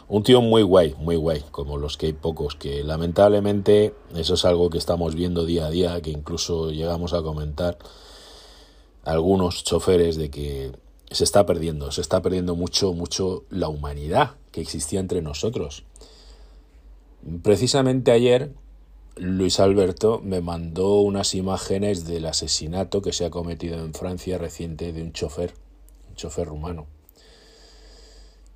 Un 0.09 0.23
tío 0.23 0.43
muy 0.43 0.63
guay, 0.63 0.95
muy 0.99 1.17
guay, 1.17 1.43
como 1.51 1.79
los 1.79 1.97
que 1.97 2.07
hay 2.07 2.13
pocos, 2.13 2.57
que 2.57 2.85
lamentablemente 2.85 3.95
eso 4.15 4.35
es 4.35 4.45
algo 4.45 4.69
que 4.69 4.79
estamos 4.79 5.15
viendo 5.15 5.47
día 5.47 5.67
a 5.67 5.71
día, 5.71 6.01
que 6.03 6.11
incluso 6.11 6.71
llegamos 6.71 7.15
a 7.15 7.23
comentar 7.23 7.79
algunos 9.03 9.65
choferes 9.65 10.17
de 10.17 10.31
que 10.31 10.73
se 11.11 11.25
está 11.25 11.47
perdiendo, 11.47 11.91
se 11.91 12.03
está 12.03 12.21
perdiendo 12.21 12.55
mucho, 12.55 12.93
mucho 12.93 13.45
la 13.49 13.69
humanidad 13.69 14.33
que 14.55 14.61
existía 14.61 15.01
entre 15.01 15.21
nosotros. 15.21 15.83
Precisamente 17.43 18.13
ayer 18.13 18.53
Luis 19.17 19.59
Alberto 19.59 20.21
me 20.23 20.41
mandó 20.41 21.01
unas 21.01 21.35
imágenes 21.35 22.05
del 22.05 22.27
asesinato 22.27 23.03
que 23.03 23.13
se 23.13 23.25
ha 23.25 23.31
cometido 23.31 23.85
en 23.85 23.95
Francia 23.95 24.39
reciente 24.39 24.93
de 24.93 25.03
un 25.03 25.13
chofer, 25.13 25.55
un 26.09 26.15
chofer 26.15 26.47
rumano, 26.47 26.87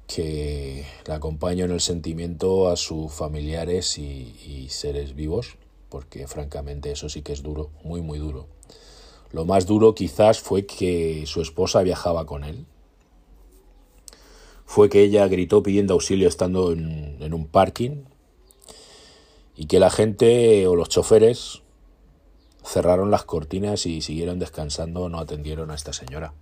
que 0.07 0.85
le 1.05 1.13
acompaño 1.13 1.65
en 1.65 1.73
el 1.73 1.81
sentimiento 1.81 2.69
a 2.69 2.77
sus 2.77 3.13
familiares 3.13 3.99
y, 3.99 4.69
seres 4.71 5.17
vivos, 5.17 5.57
porque 5.89 6.29
francamente 6.29 6.93
eso 6.93 7.09
sí 7.09 7.23
que 7.23 7.33
es 7.33 7.43
duro, 7.43 7.71
muy 7.83 8.03
muy 8.03 8.21
duro. 8.21 8.47
Lo 9.33 9.45
más 9.45 9.67
duro 9.67 9.97
quizás 9.97 10.39
fue 10.39 10.65
que 10.65 11.25
su 11.27 11.43
esposa 11.43 11.83
viajaba 11.83 12.25
con 12.25 12.45
él. 12.45 12.67
Fue 14.69 14.91
que 14.91 15.03
ella 15.03 15.27
gritó 15.29 15.63
pidiendo 15.63 15.95
auxilio 15.95 16.29
estando 16.29 16.73
en 16.73 17.33
un 17.33 17.47
parking 17.49 18.05
y 19.57 19.65
que 19.65 19.81
la 19.81 19.89
gente 19.89 20.67
o 20.67 20.77
los 20.77 20.91
choferes 20.91 21.63
cerraron 22.63 23.11
las 23.11 23.25
cortinas 23.25 23.87
y 23.87 24.03
siguieron 24.03 24.39
descansando, 24.39 25.09
no 25.09 25.21
atendieron 25.21 25.71
a 25.71 25.75
esta 25.75 25.95
señora. 25.95 26.35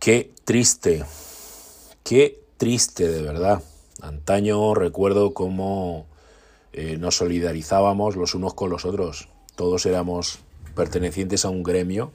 Qué 0.00 0.32
triste, 0.44 1.04
qué 2.02 2.42
triste 2.56 3.08
de 3.08 3.22
verdad. 3.22 3.62
Antaño 4.02 4.74
recuerdo 4.74 5.34
cómo 5.34 6.06
eh, 6.72 6.96
nos 6.98 7.14
solidarizábamos 7.14 8.16
los 8.16 8.34
unos 8.34 8.54
con 8.54 8.70
los 8.70 8.84
otros. 8.84 9.28
Todos 9.54 9.86
éramos 9.86 10.40
pertenecientes 10.74 11.44
a 11.44 11.50
un 11.50 11.62
gremio 11.62 12.10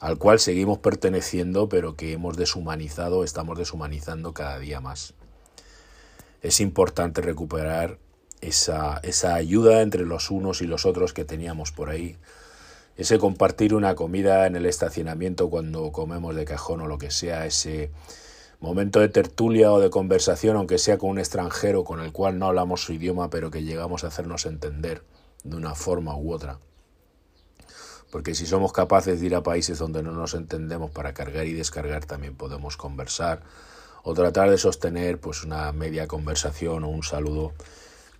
al 0.00 0.18
cual 0.18 0.40
seguimos 0.40 0.78
perteneciendo, 0.78 1.68
pero 1.68 1.94
que 1.94 2.12
hemos 2.12 2.36
deshumanizado, 2.36 3.22
estamos 3.22 3.56
deshumanizando 3.56 4.34
cada 4.34 4.58
día 4.58 4.80
más 4.80 5.14
es 6.42 6.60
importante 6.60 7.20
recuperar 7.20 7.98
esa, 8.40 9.00
esa 9.02 9.34
ayuda 9.34 9.82
entre 9.82 10.06
los 10.06 10.30
unos 10.30 10.62
y 10.62 10.66
los 10.66 10.86
otros 10.86 11.12
que 11.12 11.24
teníamos 11.24 11.72
por 11.72 11.90
ahí. 11.90 12.16
Ese 12.96 13.18
compartir 13.18 13.74
una 13.74 13.94
comida 13.94 14.46
en 14.46 14.56
el 14.56 14.66
estacionamiento 14.66 15.48
cuando 15.50 15.92
comemos 15.92 16.34
de 16.34 16.44
cajón 16.44 16.80
o 16.80 16.86
lo 16.86 16.98
que 16.98 17.10
sea, 17.10 17.46
ese 17.46 17.90
momento 18.58 19.00
de 19.00 19.08
tertulia 19.08 19.72
o 19.72 19.80
de 19.80 19.90
conversación, 19.90 20.56
aunque 20.56 20.78
sea 20.78 20.98
con 20.98 21.10
un 21.10 21.18
extranjero 21.18 21.84
con 21.84 22.00
el 22.00 22.12
cual 22.12 22.38
no 22.38 22.46
hablamos 22.46 22.82
su 22.82 22.92
idioma, 22.92 23.30
pero 23.30 23.50
que 23.50 23.62
llegamos 23.62 24.04
a 24.04 24.08
hacernos 24.08 24.46
entender 24.46 25.02
de 25.44 25.56
una 25.56 25.74
forma 25.74 26.16
u 26.16 26.32
otra. 26.32 26.58
Porque 28.10 28.34
si 28.34 28.46
somos 28.46 28.72
capaces 28.72 29.20
de 29.20 29.26
ir 29.26 29.34
a 29.34 29.42
países 29.42 29.78
donde 29.78 30.02
no 30.02 30.12
nos 30.12 30.34
entendemos 30.34 30.90
para 30.90 31.14
cargar 31.14 31.46
y 31.46 31.52
descargar, 31.52 32.04
también 32.04 32.34
podemos 32.34 32.76
conversar 32.76 33.42
o 34.02 34.14
tratar 34.14 34.50
de 34.50 34.58
sostener 34.58 35.18
pues 35.20 35.44
una 35.44 35.70
media 35.72 36.06
conversación 36.06 36.84
o 36.84 36.88
un 36.88 37.02
saludo 37.02 37.52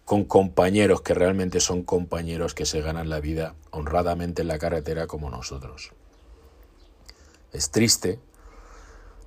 con 0.04 0.24
compañeros 0.24 1.02
que 1.02 1.14
realmente 1.14 1.60
son 1.60 1.82
compañeros 1.82 2.54
que 2.54 2.66
se 2.66 2.80
ganan 2.80 3.08
la 3.08 3.20
vida 3.20 3.54
honradamente 3.70 4.42
en 4.42 4.48
la 4.48 4.58
carretera 4.58 5.06
como 5.06 5.30
nosotros. 5.30 5.92
Es 7.52 7.70
triste 7.70 8.18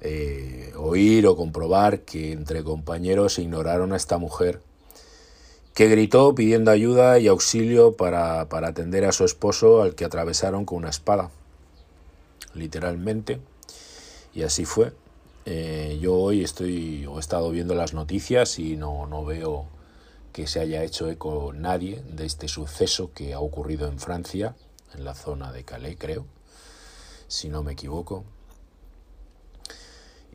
eh, 0.02 0.74
oír 0.76 1.28
o 1.28 1.36
comprobar 1.36 2.02
que 2.02 2.34
entre 2.34 2.64
compañeros 2.64 3.40
ignoraron 3.40 3.94
a 3.94 3.96
esta 3.96 4.18
mujer 4.18 4.62
que 5.74 5.88
gritó 5.88 6.36
pidiendo 6.36 6.72
ayuda 6.72 7.20
y 7.20 7.28
auxilio 7.28 7.98
para, 7.98 8.48
para 8.48 8.70
atender 8.70 9.06
a 9.06 9.12
su 9.12 9.26
esposo 9.26 9.82
al 9.82 9.96
que 9.96 10.06
atravesaron 10.06 10.66
con 10.66 10.80
una 10.80 10.90
espada, 10.90 11.32
literalmente. 12.54 13.40
Y 14.34 14.44
así 14.44 14.66
fue. 14.66 14.94
Eh, 15.46 15.98
yo 16.02 16.16
hoy 16.16 16.44
estoy 16.44 17.06
o 17.06 17.18
he 17.18 17.20
estado 17.20 17.50
viendo 17.52 17.76
las 17.76 17.94
noticias 17.94 18.60
y 18.60 18.78
no, 18.78 19.08
no 19.08 19.26
veo 19.26 19.66
que 20.32 20.48
se 20.48 20.60
haya 20.60 20.84
hecho 20.84 21.10
eco 21.10 21.52
nadie 21.54 22.02
de 22.10 22.26
este 22.26 22.48
suceso 22.48 23.12
que 23.14 23.34
ha 23.34 23.40
ocurrido 23.40 23.88
en 23.88 24.00
Francia, 24.00 24.56
en 24.96 25.04
la 25.04 25.16
zona 25.16 25.52
de 25.52 25.64
Calais, 25.64 25.98
creo, 26.00 26.26
si 27.28 27.50
no 27.50 27.62
me 27.64 27.74
equivoco. 27.74 28.24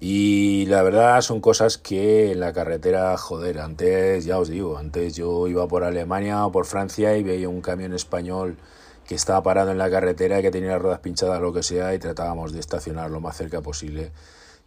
Y 0.00 0.66
la 0.66 0.82
verdad 0.82 1.20
son 1.22 1.40
cosas 1.40 1.76
que 1.76 2.32
en 2.32 2.40
la 2.40 2.52
carretera, 2.52 3.16
joder, 3.16 3.58
antes, 3.58 4.24
ya 4.24 4.38
os 4.38 4.48
digo, 4.48 4.78
antes 4.78 5.16
yo 5.16 5.48
iba 5.48 5.66
por 5.66 5.82
Alemania 5.82 6.46
o 6.46 6.52
por 6.52 6.66
Francia 6.66 7.16
y 7.16 7.24
veía 7.24 7.48
un 7.48 7.61
camión 7.61 7.92
español 7.92 8.56
que 9.08 9.14
estaba 9.16 9.42
parado 9.42 9.72
en 9.72 9.78
la 9.78 9.90
carretera, 9.90 10.42
que 10.42 10.50
tenía 10.50 10.72
las 10.72 10.82
ruedas 10.82 11.00
pinchadas, 11.00 11.40
lo 11.40 11.52
que 11.52 11.62
sea, 11.62 11.94
y 11.94 11.98
tratábamos 11.98 12.52
de 12.52 12.61
estacionar 12.61 13.11
lo 13.11 13.20
más 13.20 13.37
cerca 13.37 13.61
posible 13.62 14.12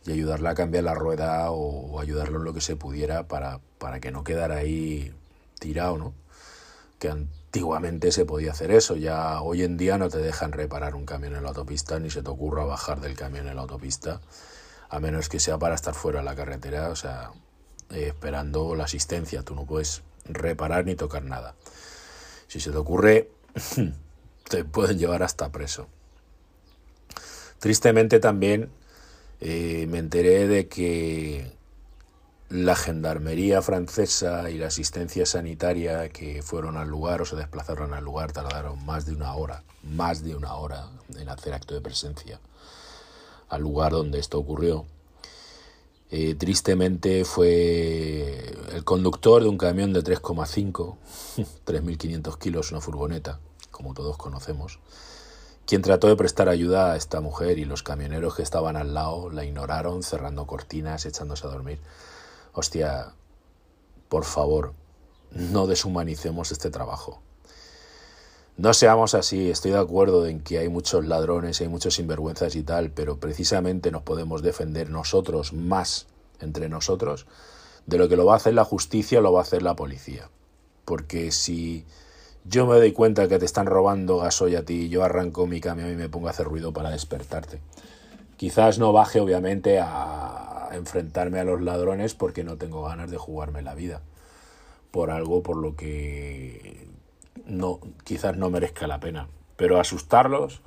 y 0.05 0.11
ayudarle 0.11 0.49
a 0.49 0.55
cambiar 0.55 0.83
la 0.83 0.95
rueda 0.95 1.51
o, 1.51 1.99
ayudarlo 1.99 2.39
en 2.39 2.45
lo 2.45 2.53
que 2.53 2.61
se 2.61 2.75
pudiera 2.75 3.27
para, 3.27 3.59
para 3.77 3.99
que 3.99 4.11
no 4.11 4.23
quedara 4.23 4.57
ahí 4.57 5.13
tirado, 5.59 5.97
¿no? 5.97 6.13
Que 6.99 7.09
antiguamente 7.09 8.11
se 8.11 8.25
podía 8.25 8.51
hacer 8.51 8.71
eso, 8.71 8.95
ya 8.95 9.41
hoy 9.41 9.63
en 9.63 9.77
día 9.77 9.97
no 9.97 10.09
te 10.09 10.17
dejan 10.17 10.51
reparar 10.51 10.95
un 10.95 11.05
camión 11.05 11.35
en 11.35 11.43
la 11.43 11.49
autopista 11.49 11.99
ni 11.99 12.09
se 12.09 12.23
te 12.23 12.29
ocurra 12.29 12.65
bajar 12.65 12.99
del 12.99 13.15
camión 13.15 13.47
en 13.47 13.55
la 13.55 13.61
autopista, 13.61 14.21
a 14.91 14.99
menos 14.99 15.29
que 15.29 15.39
sea 15.39 15.57
para 15.57 15.73
estar 15.73 15.93
fuera 15.93 16.19
de 16.19 16.25
la 16.25 16.35
carretera, 16.35 16.89
o 16.89 16.97
sea, 16.97 17.31
eh, 17.91 18.07
esperando 18.07 18.75
la 18.75 18.83
asistencia, 18.83 19.41
tú 19.41 19.55
no 19.55 19.65
puedes 19.65 20.01
reparar 20.25 20.85
ni 20.85 20.95
tocar 20.95 21.23
nada. 21.23 21.55
Si 22.49 22.59
se 22.59 22.71
te 22.71 22.77
ocurre, 22.77 23.29
te 24.49 24.65
pueden 24.65 24.99
llevar 24.99 25.23
hasta 25.23 25.49
preso. 25.49 25.87
Tristemente 27.59 28.19
también 28.19 28.69
eh, 29.39 29.87
me 29.87 29.99
enteré 29.99 30.49
de 30.49 30.67
que 30.67 31.53
la 32.49 32.75
gendarmería 32.75 33.61
francesa 33.61 34.49
y 34.49 34.57
la 34.57 34.67
asistencia 34.67 35.25
sanitaria 35.25 36.09
que 36.09 36.41
fueron 36.41 36.75
al 36.75 36.89
lugar 36.89 37.21
o 37.21 37.25
se 37.25 37.37
desplazaron 37.37 37.93
al 37.93 38.03
lugar 38.03 38.33
tardaron 38.33 38.85
más 38.85 39.05
de 39.05 39.13
una 39.13 39.35
hora, 39.35 39.63
más 39.83 40.21
de 40.21 40.35
una 40.35 40.55
hora 40.55 40.89
en 41.17 41.29
hacer 41.29 41.53
acto 41.53 41.75
de 41.75 41.79
presencia 41.79 42.41
al 43.51 43.61
lugar 43.61 43.91
donde 43.91 44.17
esto 44.17 44.39
ocurrió. 44.39 44.85
Eh, 46.09 46.35
tristemente 46.35 47.23
fue 47.23 48.53
el 48.73 48.83
conductor 48.83 49.43
de 49.43 49.49
un 49.49 49.57
camión 49.57 49.93
de 49.93 50.03
3,5, 50.03 50.95
3.500 51.65 52.37
kilos, 52.39 52.71
una 52.71 52.81
furgoneta, 52.81 53.39
como 53.69 53.93
todos 53.93 54.17
conocemos, 54.17 54.79
quien 55.65 55.81
trató 55.81 56.07
de 56.07 56.15
prestar 56.15 56.49
ayuda 56.49 56.93
a 56.93 56.95
esta 56.97 57.21
mujer 57.21 57.59
y 57.59 57.65
los 57.65 57.83
camioneros 57.83 58.35
que 58.35 58.41
estaban 58.41 58.75
al 58.75 58.93
lado 58.93 59.29
la 59.29 59.45
ignoraron, 59.45 60.01
cerrando 60.03 60.47
cortinas, 60.47 61.05
echándose 61.05 61.45
a 61.47 61.49
dormir. 61.49 61.79
Hostia, 62.53 63.13
por 64.09 64.25
favor, 64.25 64.73
no 65.31 65.67
deshumanicemos 65.67 66.51
este 66.51 66.69
trabajo. 66.69 67.21
No 68.61 68.75
seamos 68.75 69.15
así, 69.15 69.49
estoy 69.49 69.71
de 69.71 69.79
acuerdo 69.79 70.27
en 70.27 70.39
que 70.39 70.59
hay 70.59 70.69
muchos 70.69 71.07
ladrones, 71.07 71.59
hay 71.61 71.67
muchos 71.67 71.95
sinvergüenzas 71.95 72.55
y 72.55 72.61
tal, 72.61 72.91
pero 72.91 73.17
precisamente 73.17 73.89
nos 73.89 74.03
podemos 74.03 74.43
defender 74.43 74.91
nosotros 74.91 75.51
más 75.51 76.05
entre 76.39 76.69
nosotros 76.69 77.25
de 77.87 77.97
lo 77.97 78.07
que 78.07 78.15
lo 78.15 78.23
va 78.23 78.33
a 78.33 78.35
hacer 78.35 78.53
la 78.53 78.63
justicia 78.63 79.17
o 79.17 79.23
lo 79.23 79.33
va 79.33 79.39
a 79.39 79.41
hacer 79.41 79.63
la 79.63 79.75
policía. 79.75 80.29
Porque 80.85 81.31
si 81.31 81.85
yo 82.45 82.67
me 82.67 82.75
doy 82.75 82.91
cuenta 82.91 83.27
que 83.27 83.39
te 83.39 83.45
están 83.45 83.65
robando 83.65 84.19
gasoil 84.19 84.57
a 84.57 84.61
ti, 84.63 84.89
yo 84.89 85.03
arranco 85.03 85.47
mi 85.47 85.59
camión 85.59 85.91
y 85.91 85.95
me 85.95 86.07
pongo 86.07 86.27
a 86.27 86.29
hacer 86.29 86.45
ruido 86.45 86.71
para 86.71 86.91
despertarte. 86.91 87.61
Quizás 88.37 88.77
no 88.77 88.93
baje 88.93 89.19
obviamente 89.19 89.79
a 89.79 90.69
enfrentarme 90.73 91.39
a 91.39 91.45
los 91.45 91.61
ladrones 91.61 92.13
porque 92.13 92.43
no 92.43 92.57
tengo 92.57 92.83
ganas 92.83 93.09
de 93.09 93.17
jugarme 93.17 93.63
la 93.63 93.73
vida 93.73 94.03
por 94.91 95.09
algo 95.09 95.41
por 95.41 95.57
lo 95.57 95.75
que 95.75 96.90
no 97.51 97.79
quizás 98.03 98.37
no 98.37 98.49
merezca 98.49 98.87
la 98.87 98.99
pena, 98.99 99.27
pero 99.55 99.79
asustarlos 99.79 100.61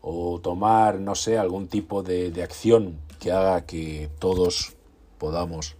o 0.00 0.40
tomar, 0.40 0.98
no 0.98 1.14
sé, 1.14 1.38
algún 1.38 1.68
tipo 1.68 2.02
de, 2.02 2.30
de 2.30 2.42
acción 2.42 2.98
que 3.20 3.30
haga 3.30 3.64
que 3.66 4.10
todos 4.18 4.74
podamos 5.18 5.76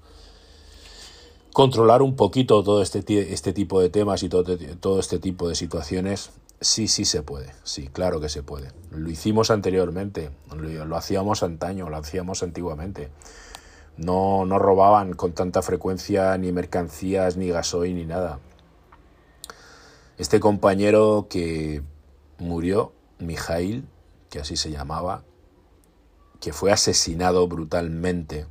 controlar 1.53 2.03
un 2.03 2.17
poquito 2.17 2.62
todo 2.62 2.83
este, 2.83 3.03
este 3.33 3.53
tipo 3.53 3.81
de 3.81 3.91
temas 3.91 4.23
y 4.23 4.29
todo, 4.29 4.57
todo 4.81 5.01
este 5.01 5.19
tipo 5.19 5.49
de 5.49 5.55
situaciones, 5.55 6.31
sí, 6.61 6.88
sí 6.88 7.05
se 7.05 7.23
puede, 7.23 7.53
sí, 7.65 7.88
claro 7.88 8.21
que 8.21 8.29
se 8.29 8.43
puede. 8.43 8.71
Lo 8.91 9.11
hicimos 9.11 9.51
anteriormente, 9.51 10.31
lo, 10.55 10.85
lo 10.85 10.97
hacíamos 10.97 11.43
antaño, 11.43 11.91
lo 11.91 11.97
hacíamos 11.97 12.43
antiguamente. 12.43 13.11
No, 13.99 14.47
no 14.47 14.59
robaban 14.59 15.12
con 15.12 15.33
tanta 15.33 15.61
frecuencia 15.61 16.37
ni 16.38 16.51
mercancías, 16.51 17.37
ni 17.37 17.49
gasoil, 17.49 17.95
ni 17.95 18.07
nada. 18.07 18.38
Este 20.18 20.40
compañero 20.40 21.27
que 21.29 21.83
murió, 22.38 22.92
Mijail, 23.18 23.87
que 24.31 24.40
así 24.40 24.57
se 24.57 24.70
llamaba, 24.70 25.25
que 26.40 26.53
fue 26.53 26.72
asesinado 26.72 27.46
brutalmente 27.48 28.46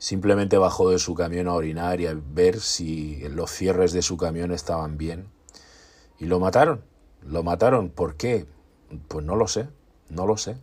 Simplemente 0.00 0.56
bajó 0.56 0.88
de 0.88 0.98
su 0.98 1.14
camión 1.14 1.46
a 1.46 1.52
orinar 1.52 2.00
y 2.00 2.06
a 2.06 2.16
ver 2.18 2.58
si 2.58 3.20
los 3.28 3.50
cierres 3.50 3.92
de 3.92 4.00
su 4.00 4.16
camión 4.16 4.50
estaban 4.50 4.96
bien. 4.96 5.28
Y 6.18 6.24
lo 6.24 6.40
mataron. 6.40 6.82
Lo 7.20 7.42
mataron. 7.42 7.90
¿Por 7.90 8.16
qué? 8.16 8.46
Pues 9.08 9.26
no 9.26 9.36
lo 9.36 9.46
sé. 9.46 9.68
No 10.08 10.26
lo 10.26 10.38
sé. 10.38 10.56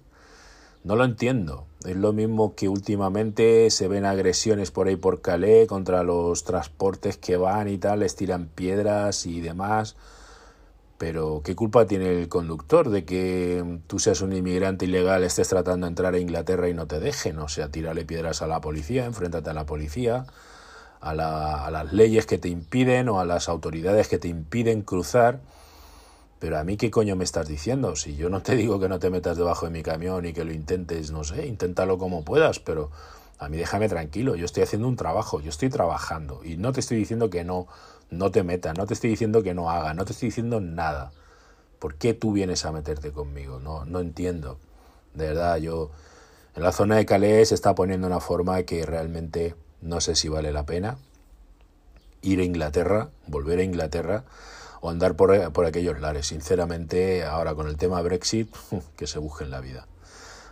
No 0.88 0.95
lo 0.95 1.04
entiendo. 1.04 1.65
Es 1.84 1.97
lo 1.97 2.13
mismo 2.13 2.56
que 2.56 2.69
últimamente 2.69 3.69
se 3.71 3.89
ven 3.89 4.06
agresiones 4.06 4.71
por 4.71 4.88
ahí 4.88 4.95
por 4.95 5.19
Calais 5.19 5.67
contra 5.67 6.02
los 6.04 6.45
transportes 6.45 7.17
que 7.17 7.36
van 7.36 7.67
y 7.67 7.78
tal, 7.78 8.00
les 8.00 8.15
tiran 8.15 8.47
piedras 8.47 9.26
y 9.26 9.41
demás. 9.41 9.97
Pero 10.97 11.41
¿qué 11.43 11.58
culpa 11.58 11.86
tiene 11.88 12.17
el 12.17 12.30
conductor 12.30 12.89
de 12.89 13.04
que 13.04 13.82
tú 13.88 14.00
seas 14.00 14.21
un 14.21 14.32
inmigrante 14.32 14.86
ilegal, 14.86 15.26
estés 15.26 15.50
tratando 15.50 15.88
de 15.88 15.89
entrar 15.89 16.13
a 16.13 16.19
Inglaterra 16.19 16.69
y 16.69 16.73
no 16.73 16.88
te 16.88 17.02
dejen? 17.02 17.38
O 17.39 17.50
sea, 17.50 17.67
tírale 17.67 18.06
piedras 18.06 18.41
a 18.41 18.47
la 18.47 18.62
policía, 18.62 19.04
enfréntate 19.04 19.50
a 19.50 19.54
la 19.54 19.65
policía, 19.65 20.26
a, 21.02 21.65
a 21.65 21.69
las 21.69 21.91
leyes 21.91 22.26
que 22.26 22.38
te 22.38 22.47
impiden 22.47 23.10
o 23.10 23.19
a 23.19 23.26
las 23.26 23.50
autoridades 23.50 24.08
que 24.08 24.19
te 24.19 24.30
impiden 24.30 24.84
cruzar. 24.84 25.41
Pero 26.39 26.58
a 26.60 26.63
mí 26.63 26.78
qué 26.78 26.91
coño 26.91 27.15
me 27.15 27.23
estás 27.23 27.47
diciendo? 27.47 27.95
Si 27.95 28.15
yo 28.15 28.30
no 28.30 28.41
te 28.41 28.56
digo 28.56 28.80
que 28.80 28.89
no 28.89 29.00
te 29.00 29.10
metas 29.10 29.38
debajo 29.38 29.65
de 29.65 29.71
mi 29.71 29.84
camión 29.84 30.26
y 30.26 30.34
que 30.34 30.43
lo 30.43 30.54
intentes, 30.54 31.12
no 31.12 31.23
sé, 31.23 31.47
inténtalo 31.47 31.97
como 31.97 32.23
puedas, 32.23 32.60
pero 32.60 32.91
a 33.39 33.50
mí 33.50 33.58
déjame 33.58 33.89
tranquilo, 33.89 34.36
yo 34.36 34.45
estoy 34.45 34.63
haciendo 34.63 34.88
un 34.88 34.95
trabajo, 34.95 35.41
yo 35.41 35.50
estoy 35.50 35.69
trabajando 35.69 36.41
y 36.43 36.58
no 36.58 36.71
te 36.71 36.80
estoy 36.80 36.97
diciendo 36.97 37.30
que 37.30 37.43
no 37.43 37.67
no 38.10 38.32
te 38.32 38.43
metas, 38.43 38.78
no 38.78 38.86
te 38.86 38.93
estoy 38.93 39.10
diciendo 39.10 39.43
que 39.43 39.54
no 39.54 39.69
haga, 39.69 39.93
no 39.93 40.06
te 40.06 40.13
estoy 40.13 40.30
diciendo 40.30 40.62
nada. 40.62 41.12
¿Por 41.80 41.95
qué 41.95 42.13
tú 42.13 42.32
vienes 42.32 42.65
a 42.65 42.71
meterte 42.71 43.12
conmigo? 43.12 43.60
No, 43.60 43.86
no 43.86 44.00
entiendo. 44.00 44.58
De 45.13 45.28
verdad, 45.28 45.58
yo 45.58 45.91
en 46.56 46.63
la 46.63 46.71
zona 46.71 46.95
de 46.95 47.06
Calais 47.06 47.50
se 47.50 47.56
está 47.56 47.76
poniendo 47.76 48.08
una 48.08 48.19
forma 48.19 48.63
que 48.63 48.86
realmente 48.86 49.56
no 49.82 50.02
sé 50.02 50.15
si 50.15 50.30
vale 50.30 50.52
la 50.52 50.65
pena 50.65 50.97
ir 52.21 52.39
a 52.39 52.43
Inglaterra, 52.43 53.10
volver 53.28 53.60
a 53.60 53.63
Inglaterra 53.63 54.23
o 54.82 54.90
andar 54.90 55.16
por, 55.16 55.52
por 55.52 55.66
aquellos 55.66 56.00
lares. 56.00 56.28
Sinceramente, 56.28 57.24
ahora 57.24 57.56
con 57.56 57.68
el 57.68 57.78
tema 57.78 58.02
Brexit, 58.02 58.56
que 58.96 59.08
se 59.08 59.20
busquen 59.20 59.52
la 59.52 59.62
vida. 59.62 59.88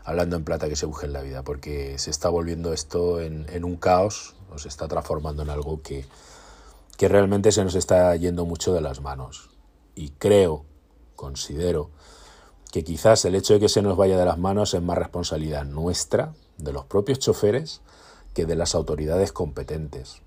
Hablando 0.03 0.35
en 0.35 0.43
plata, 0.43 0.69
que 0.69 0.75
se 0.75 0.85
busquen 0.85 1.13
la 1.13 1.21
vida, 1.21 1.43
porque 1.43 1.97
se 1.97 2.11
está 2.11 2.29
volviendo 2.29 2.73
esto 2.73 3.21
en, 3.21 3.47
en 3.49 3.63
un 3.63 3.75
caos, 3.75 4.35
o 4.53 4.57
se 4.57 4.67
está 4.67 4.87
transformando 4.87 5.43
en 5.43 5.49
algo 5.49 5.81
que, 5.81 6.05
que 6.97 7.07
realmente 7.07 7.51
se 7.51 7.63
nos 7.63 7.75
está 7.75 8.15
yendo 8.15 8.45
mucho 8.45 8.73
de 8.73 8.81
las 8.81 9.01
manos. 9.01 9.49
Y 9.95 10.09
creo, 10.11 10.65
considero, 11.15 11.89
que 12.71 12.83
quizás 12.83 13.25
el 13.25 13.35
hecho 13.35 13.53
de 13.53 13.59
que 13.61 13.69
se 13.69 13.81
nos 13.81 13.97
vaya 13.97 14.17
de 14.17 14.25
las 14.25 14.37
manos 14.37 14.73
es 14.73 14.81
más 14.81 14.97
responsabilidad 14.97 15.65
nuestra, 15.65 16.33
de 16.57 16.73
los 16.73 16.85
propios 16.85 17.19
choferes, 17.19 17.81
que 18.33 18.45
de 18.45 18.55
las 18.55 18.75
autoridades 18.75 19.31
competentes. 19.31 20.21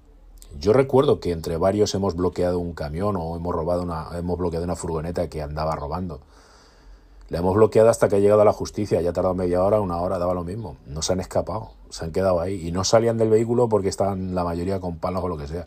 Yo 0.56 0.72
recuerdo 0.72 1.20
que 1.20 1.32
entre 1.32 1.56
varios 1.56 1.94
hemos 1.94 2.16
bloqueado 2.16 2.58
un 2.58 2.72
camión 2.72 3.16
o 3.16 3.36
hemos 3.36 3.54
robado 3.54 3.82
una, 3.82 4.08
hemos 4.16 4.38
bloqueado 4.38 4.64
una 4.64 4.76
furgoneta 4.76 5.28
que 5.28 5.42
andaba 5.42 5.76
robando. 5.76 6.20
La 7.28 7.40
hemos 7.40 7.54
bloqueado 7.54 7.90
hasta 7.90 8.08
que 8.08 8.16
ha 8.16 8.18
llegado 8.20 8.40
a 8.40 8.44
la 8.44 8.54
justicia, 8.54 9.02
ya 9.02 9.10
ha 9.10 9.12
tardado 9.12 9.34
media 9.34 9.62
hora, 9.62 9.80
una 9.80 9.98
hora, 9.98 10.18
daba 10.18 10.32
lo 10.32 10.44
mismo. 10.44 10.78
No 10.86 11.02
se 11.02 11.12
han 11.12 11.20
escapado, 11.20 11.72
se 11.90 12.04
han 12.04 12.12
quedado 12.12 12.40
ahí 12.40 12.66
y 12.66 12.72
no 12.72 12.84
salían 12.84 13.18
del 13.18 13.28
vehículo 13.28 13.68
porque 13.68 13.88
estaban 13.88 14.34
la 14.34 14.44
mayoría 14.44 14.80
con 14.80 14.96
palos 14.96 15.22
o 15.22 15.28
lo 15.28 15.36
que 15.36 15.46
sea. 15.46 15.66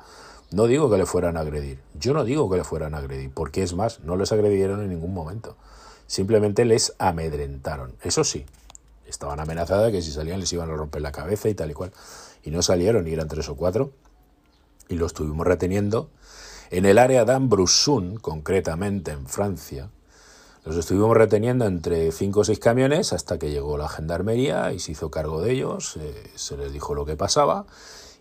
No 0.52 0.66
digo 0.66 0.90
que 0.90 0.98
le 0.98 1.06
fueran 1.06 1.38
a 1.38 1.42
agredir, 1.42 1.80
yo 1.94 2.14
no 2.14 2.26
digo 2.26 2.50
que 2.50 2.58
le 2.58 2.64
fueran 2.64 2.94
a 2.94 2.98
agredir, 2.98 3.32
porque 3.34 3.64
es 3.64 3.74
más, 3.74 4.02
no 4.02 4.18
les 4.18 4.32
agredieron 4.34 4.82
en 4.82 4.90
ningún 4.90 5.14
momento. 5.14 5.56
Simplemente 6.08 6.66
les 6.66 6.94
amedrentaron. 7.00 7.94
Eso 8.02 8.26
sí, 8.26 8.46
estaban 9.08 9.40
amenazadas 9.40 9.92
que 9.92 10.02
si 10.02 10.12
salían 10.12 10.42
les 10.42 10.52
iban 10.52 10.70
a 10.70 10.74
romper 10.74 11.02
la 11.02 11.14
cabeza 11.14 11.48
y 11.48 11.54
tal 11.54 11.72
y 11.72 11.74
cual. 11.74 11.94
Y 12.44 12.52
no 12.52 12.62
salieron, 12.62 13.08
y 13.08 13.14
eran 13.14 13.30
tres 13.30 13.48
o 13.48 13.56
cuatro. 13.56 13.92
Y 14.92 14.96
los 14.96 15.14
estuvimos 15.14 15.48
reteniendo 15.48 16.10
en 16.70 16.86
el 16.86 16.98
área 16.98 17.26
d'Ambrusun, 17.26 18.18
concretamente 18.18 19.12
en 19.12 19.26
Francia. 19.26 19.90
Los 20.64 20.76
estuvimos 20.76 21.18
reteniendo 21.18 21.66
entre 21.66 22.12
cinco 22.12 22.42
o 22.42 22.44
seis 22.44 22.60
camiones 22.60 23.14
hasta 23.14 23.40
que 23.40 23.50
llegó 23.50 23.78
la 23.78 23.90
gendarmería 23.90 24.74
y 24.74 24.80
se 24.80 24.92
hizo 24.92 25.10
cargo 25.10 25.42
de 25.42 25.54
ellos, 25.54 25.98
eh, 25.98 26.30
se 26.36 26.56
les 26.58 26.72
dijo 26.72 26.94
lo 26.94 27.06
que 27.06 27.16
pasaba 27.16 27.66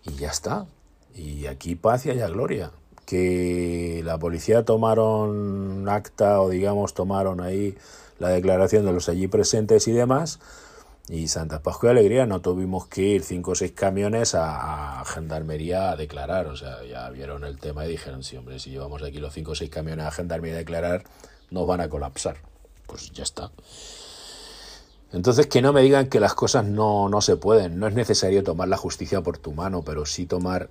y 0.03 0.15
ya 0.15 0.29
está. 0.29 0.65
Y 1.13 1.45
aquí 1.45 1.75
paz 1.75 2.05
y 2.05 2.11
haya 2.11 2.29
gloria. 2.29 2.71
Que 3.05 4.01
la 4.05 4.17
policía 4.17 4.63
tomaron 4.63 5.87
acta 5.89 6.41
o 6.41 6.49
digamos 6.49 6.93
tomaron 6.93 7.41
ahí 7.41 7.77
la 8.17 8.29
declaración 8.29 8.85
de 8.85 8.93
los 8.93 9.09
allí 9.09 9.27
presentes 9.27 9.87
y 9.87 9.91
demás. 9.91 10.39
Y 11.11 11.27
Santa 11.27 11.61
Pascua 11.61 11.89
y 11.89 11.91
Alegría 11.91 12.25
no 12.25 12.39
tuvimos 12.39 12.87
que 12.87 13.01
ir 13.01 13.23
cinco 13.23 13.51
o 13.51 13.55
seis 13.55 13.73
camiones 13.73 14.33
a, 14.33 15.03
Gendarmería 15.05 15.91
a 15.91 15.97
declarar. 15.97 16.47
O 16.47 16.55
sea, 16.55 16.85
ya 16.85 17.09
vieron 17.09 17.43
el 17.43 17.59
tema 17.59 17.85
y 17.85 17.89
dijeron, 17.89 18.23
sí, 18.23 18.37
hombre, 18.37 18.59
si 18.59 18.69
llevamos 18.69 19.03
aquí 19.03 19.19
los 19.19 19.33
cinco 19.33 19.51
o 19.51 19.55
seis 19.55 19.69
camiones 19.69 20.05
a 20.05 20.11
Gendarmería 20.11 20.55
a 20.55 20.59
declarar, 20.59 21.03
nos 21.49 21.67
van 21.67 21.81
a 21.81 21.89
colapsar. 21.89 22.37
Pues 22.87 23.11
ya 23.11 23.23
está. 23.23 23.51
Entonces, 25.11 25.47
que 25.47 25.61
no 25.61 25.73
me 25.73 25.81
digan 25.81 26.07
que 26.07 26.21
las 26.21 26.33
cosas 26.33 26.63
no, 26.63 27.09
no 27.09 27.19
se 27.19 27.35
pueden. 27.35 27.77
No 27.77 27.87
es 27.87 27.93
necesario 27.93 28.41
tomar 28.41 28.69
la 28.69 28.77
justicia 28.77 29.19
por 29.21 29.37
tu 29.37 29.51
mano, 29.51 29.83
pero 29.83 30.05
sí 30.05 30.25
tomar 30.25 30.69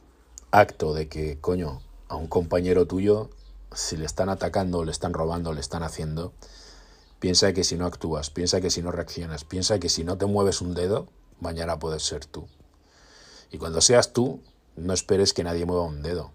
acto 0.53 0.95
de 0.95 1.07
que, 1.07 1.39
coño, 1.39 1.83
a 2.09 2.17
un 2.17 2.29
compañero 2.29 2.87
tuyo, 2.87 3.29
si 3.75 3.99
le 3.99 4.07
están 4.07 4.31
atacando, 4.31 4.87
le 4.87 4.91
están 4.91 5.13
robando, 5.13 5.53
le 5.53 5.61
están 5.61 5.83
haciendo, 5.83 6.33
piensa 7.21 7.53
que 7.53 7.65
si 7.65 7.77
no 7.77 7.87
actúas, 7.87 8.31
piensa 8.31 8.61
que 8.61 8.71
si 8.71 8.83
no 8.83 8.91
reaccionas, 8.91 9.45
piensa 9.45 9.79
que 9.79 9.89
si 9.89 10.03
no 10.03 10.19
te 10.19 10.27
mueves 10.27 10.61
un 10.63 10.75
dedo, 10.75 11.07
mañana 11.39 11.79
puedes 11.79 12.03
ser 12.03 12.25
tú. 12.25 12.49
Y 13.53 13.59
cuando 13.59 13.81
seas 13.81 14.13
tú, 14.13 14.43
no 14.77 14.93
esperes 14.95 15.35
que 15.35 15.45
nadie 15.45 15.67
mueva 15.67 15.85
un 15.85 16.03
dedo, 16.03 16.33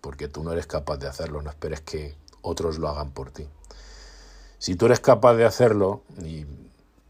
porque 0.00 0.28
tú 0.28 0.44
no 0.44 0.52
eres 0.52 0.66
capaz 0.66 0.98
de 0.98 1.08
hacerlo, 1.08 1.42
no 1.42 1.50
esperes 1.50 1.80
que 1.80 2.16
otros 2.40 2.78
lo 2.78 2.88
hagan 2.88 3.10
por 3.10 3.32
ti. 3.32 3.48
Si 4.58 4.76
tú 4.76 4.86
eres 4.86 5.00
capaz 5.00 5.34
de 5.34 5.44
hacerlo 5.44 6.02
y 6.24 6.46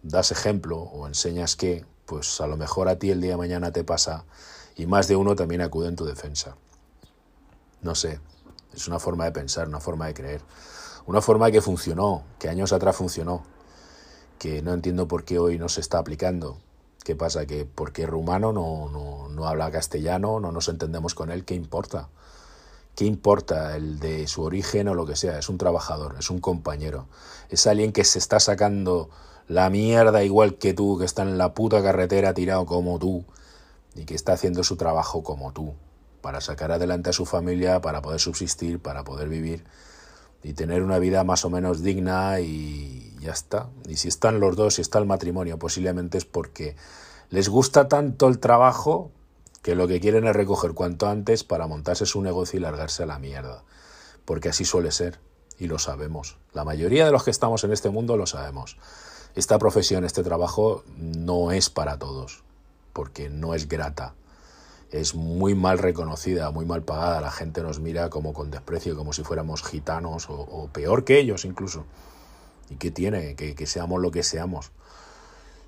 das 0.02 0.32
ejemplo 0.32 0.78
o 0.78 1.06
enseñas 1.06 1.54
que, 1.54 1.84
pues 2.06 2.40
a 2.40 2.46
lo 2.46 2.56
mejor 2.56 2.88
a 2.88 2.98
ti 2.98 3.10
el 3.10 3.20
día 3.20 3.32
de 3.32 3.36
mañana 3.36 3.72
te 3.72 3.84
pasa 3.84 4.24
y 4.76 4.86
más 4.86 5.08
de 5.08 5.16
uno 5.16 5.36
también 5.36 5.60
acude 5.60 5.88
en 5.88 5.96
tu 5.96 6.04
defensa. 6.04 6.56
No 7.82 7.94
sé, 7.94 8.20
es 8.72 8.88
una 8.88 8.98
forma 8.98 9.24
de 9.24 9.32
pensar, 9.32 9.68
una 9.68 9.80
forma 9.80 10.06
de 10.06 10.14
creer, 10.14 10.40
una 11.08 11.22
forma 11.22 11.50
que 11.50 11.62
funcionó, 11.62 12.22
que 12.38 12.50
años 12.50 12.70
atrás 12.74 12.94
funcionó, 12.94 13.42
que 14.38 14.60
no 14.60 14.74
entiendo 14.74 15.08
por 15.08 15.24
qué 15.24 15.38
hoy 15.38 15.58
no 15.58 15.70
se 15.70 15.80
está 15.80 15.98
aplicando. 15.98 16.58
¿Qué 17.02 17.16
pasa? 17.16 17.46
¿Que 17.46 17.64
porque 17.64 18.04
rumano 18.04 18.52
no, 18.52 18.90
no, 18.90 19.30
no 19.30 19.48
habla 19.48 19.70
castellano, 19.70 20.38
no 20.38 20.52
nos 20.52 20.68
entendemos 20.68 21.14
con 21.14 21.30
él? 21.30 21.46
¿Qué 21.46 21.54
importa? 21.54 22.10
¿Qué 22.94 23.06
importa 23.06 23.74
el 23.74 24.00
de 24.00 24.26
su 24.26 24.42
origen 24.42 24.86
o 24.88 24.94
lo 24.94 25.06
que 25.06 25.16
sea? 25.16 25.38
Es 25.38 25.48
un 25.48 25.56
trabajador, 25.56 26.16
es 26.18 26.28
un 26.28 26.40
compañero, 26.40 27.06
es 27.48 27.66
alguien 27.66 27.92
que 27.92 28.04
se 28.04 28.18
está 28.18 28.38
sacando 28.38 29.08
la 29.46 29.70
mierda 29.70 30.22
igual 30.24 30.58
que 30.58 30.74
tú, 30.74 30.98
que 30.98 31.06
está 31.06 31.22
en 31.22 31.38
la 31.38 31.54
puta 31.54 31.82
carretera 31.82 32.34
tirado 32.34 32.66
como 32.66 32.98
tú, 32.98 33.24
y 33.94 34.04
que 34.04 34.14
está 34.14 34.34
haciendo 34.34 34.62
su 34.62 34.76
trabajo 34.76 35.22
como 35.22 35.54
tú. 35.54 35.72
para 36.20 36.42
sacar 36.42 36.72
adelante 36.72 37.08
a 37.10 37.12
su 37.14 37.24
familia, 37.24 37.80
para 37.80 38.02
poder 38.02 38.20
subsistir, 38.20 38.80
para 38.80 39.04
poder 39.04 39.28
vivir 39.30 39.64
y 40.42 40.52
tener 40.52 40.82
una 40.82 40.98
vida 40.98 41.24
más 41.24 41.44
o 41.44 41.50
menos 41.50 41.82
digna 41.82 42.40
y 42.40 43.16
ya 43.20 43.32
está. 43.32 43.68
Y 43.88 43.96
si 43.96 44.08
están 44.08 44.40
los 44.40 44.56
dos, 44.56 44.74
si 44.74 44.82
está 44.82 44.98
el 44.98 45.06
matrimonio, 45.06 45.58
posiblemente 45.58 46.18
es 46.18 46.24
porque 46.24 46.76
les 47.30 47.48
gusta 47.48 47.88
tanto 47.88 48.28
el 48.28 48.38
trabajo 48.38 49.10
que 49.62 49.74
lo 49.74 49.88
que 49.88 50.00
quieren 50.00 50.26
es 50.26 50.34
recoger 50.34 50.72
cuanto 50.72 51.08
antes 51.08 51.44
para 51.44 51.66
montarse 51.66 52.06
su 52.06 52.22
negocio 52.22 52.58
y 52.58 52.62
largarse 52.62 53.02
a 53.02 53.06
la 53.06 53.18
mierda. 53.18 53.64
Porque 54.24 54.48
así 54.48 54.64
suele 54.64 54.92
ser, 54.92 55.18
y 55.58 55.66
lo 55.66 55.78
sabemos. 55.78 56.38
La 56.52 56.64
mayoría 56.64 57.04
de 57.04 57.12
los 57.12 57.24
que 57.24 57.30
estamos 57.30 57.64
en 57.64 57.72
este 57.72 57.90
mundo 57.90 58.16
lo 58.16 58.26
sabemos. 58.26 58.78
Esta 59.34 59.58
profesión, 59.58 60.04
este 60.04 60.22
trabajo, 60.22 60.84
no 60.96 61.52
es 61.52 61.70
para 61.70 61.98
todos, 61.98 62.42
porque 62.92 63.28
no 63.28 63.54
es 63.54 63.68
grata. 63.68 64.14
Es 64.90 65.14
muy 65.14 65.54
mal 65.54 65.78
reconocida, 65.78 66.50
muy 66.50 66.64
mal 66.64 66.82
pagada. 66.82 67.20
La 67.20 67.30
gente 67.30 67.62
nos 67.62 67.80
mira 67.80 68.08
como 68.08 68.32
con 68.32 68.50
desprecio, 68.50 68.96
como 68.96 69.12
si 69.12 69.22
fuéramos 69.22 69.62
gitanos 69.62 70.26
o, 70.28 70.68
peor 70.72 71.04
que 71.04 71.18
ellos 71.18 71.44
incluso. 71.44 71.84
¿Y 72.70 72.76
qué 72.76 72.90
tiene? 72.90 73.34
Que, 73.34 73.54
que 73.54 73.66
seamos 73.66 74.00
lo 74.00 74.10
que 74.10 74.22
seamos. 74.22 74.70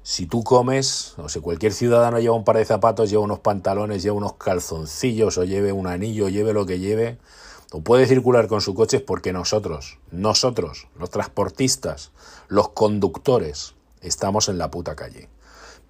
Si 0.03 0.27
tú 0.27 0.43
comes, 0.43 1.15
o 1.19 1.29
si 1.29 1.41
cualquier 1.41 1.75
ciudadano 1.75 2.19
lleva 2.19 2.35
un 2.35 2.45
par 2.45 2.57
de 2.57 2.65
zapatos, 2.65 3.11
lleva 3.11 3.23
unos 3.23 3.41
pantalones, 3.41 4.03
lleva 4.03 4.17
unos 4.17 4.35
calzoncillos, 4.35 5.37
o 5.37 5.45
lleve 5.45 5.73
un 5.73 5.87
anillo, 5.87 6.29
lleve 6.31 6.55
lo 6.55 6.65
que 6.65 6.79
lleve, 6.79 7.19
o 7.73 7.83
puede 7.83 8.07
circular 8.07 8.49
con 8.49 8.63
su 8.63 8.75
coche 8.75 9.01
porque 9.01 9.33
nosotros, 9.33 9.99
nosotros, 10.11 10.89
los 10.99 11.11
transportistas, 11.11 12.13
los 12.49 12.71
conductores, 12.71 13.75
estamos 14.01 14.49
en 14.49 14.59
la 14.59 14.71
puta 14.71 14.97
calle. 14.97 15.29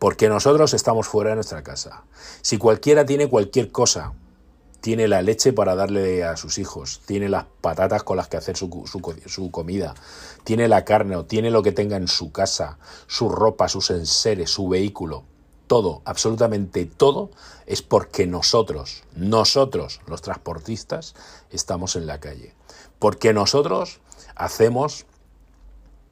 Porque 0.00 0.30
nosotros 0.30 0.72
estamos 0.72 1.06
fuera 1.06 1.28
de 1.28 1.36
nuestra 1.36 1.62
casa. 1.62 2.04
Si 2.40 2.56
cualquiera 2.56 3.04
tiene 3.04 3.28
cualquier 3.28 3.70
cosa, 3.70 4.14
tiene 4.80 5.08
la 5.08 5.20
leche 5.20 5.52
para 5.52 5.74
darle 5.74 6.24
a 6.24 6.38
sus 6.38 6.56
hijos, 6.56 7.02
tiene 7.04 7.28
las 7.28 7.44
patatas 7.60 8.02
con 8.02 8.16
las 8.16 8.26
que 8.26 8.38
hacer 8.38 8.56
su, 8.56 8.70
comida, 9.50 9.94
tiene 10.42 10.68
la 10.68 10.86
carne 10.86 11.16
o 11.16 11.26
tiene 11.26 11.50
lo 11.50 11.62
que 11.62 11.72
tenga 11.72 11.98
en 11.98 12.08
su 12.08 12.32
casa, 12.32 12.78
su 13.08 13.28
ropa, 13.28 13.68
sus 13.68 13.90
enseres, 13.90 14.50
su 14.50 14.68
vehículo, 14.68 15.24
todo, 15.66 16.00
absolutamente 16.06 16.86
todo, 16.86 17.30
es 17.66 17.82
porque 17.82 18.26
nosotros, 18.26 19.04
nosotros, 19.14 20.00
los 20.06 20.22
transportistas, 20.22 21.14
estamos 21.50 21.94
en 21.94 22.06
la 22.06 22.20
calle. 22.20 22.54
Porque 22.98 23.34
nosotros 23.34 24.00
hacemos 24.34 25.04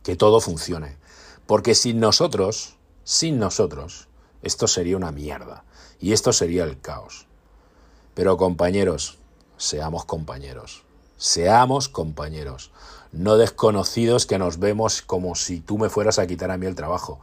que 0.02 0.14
todo 0.14 0.42
funcione. 0.42 0.98
Porque 1.46 1.74
sin 1.74 2.00
nosotros, 2.00 2.77
sin 3.08 3.38
nosotros, 3.38 4.06
esto 4.42 4.68
sería 4.68 4.94
una 4.94 5.12
mierda. 5.12 5.64
Y 5.98 6.12
esto 6.12 6.30
sería 6.30 6.64
el 6.64 6.78
caos. 6.78 7.26
Pero 8.12 8.36
compañeros, 8.36 9.16
seamos 9.56 10.04
compañeros, 10.04 10.84
seamos 11.16 11.88
compañeros, 11.88 12.70
no 13.10 13.38
desconocidos 13.38 14.26
que 14.26 14.38
nos 14.38 14.58
vemos 14.58 15.00
como 15.00 15.36
si 15.36 15.60
tú 15.60 15.78
me 15.78 15.88
fueras 15.88 16.18
a 16.18 16.26
quitar 16.26 16.50
a 16.50 16.58
mí 16.58 16.66
el 16.66 16.74
trabajo. 16.74 17.18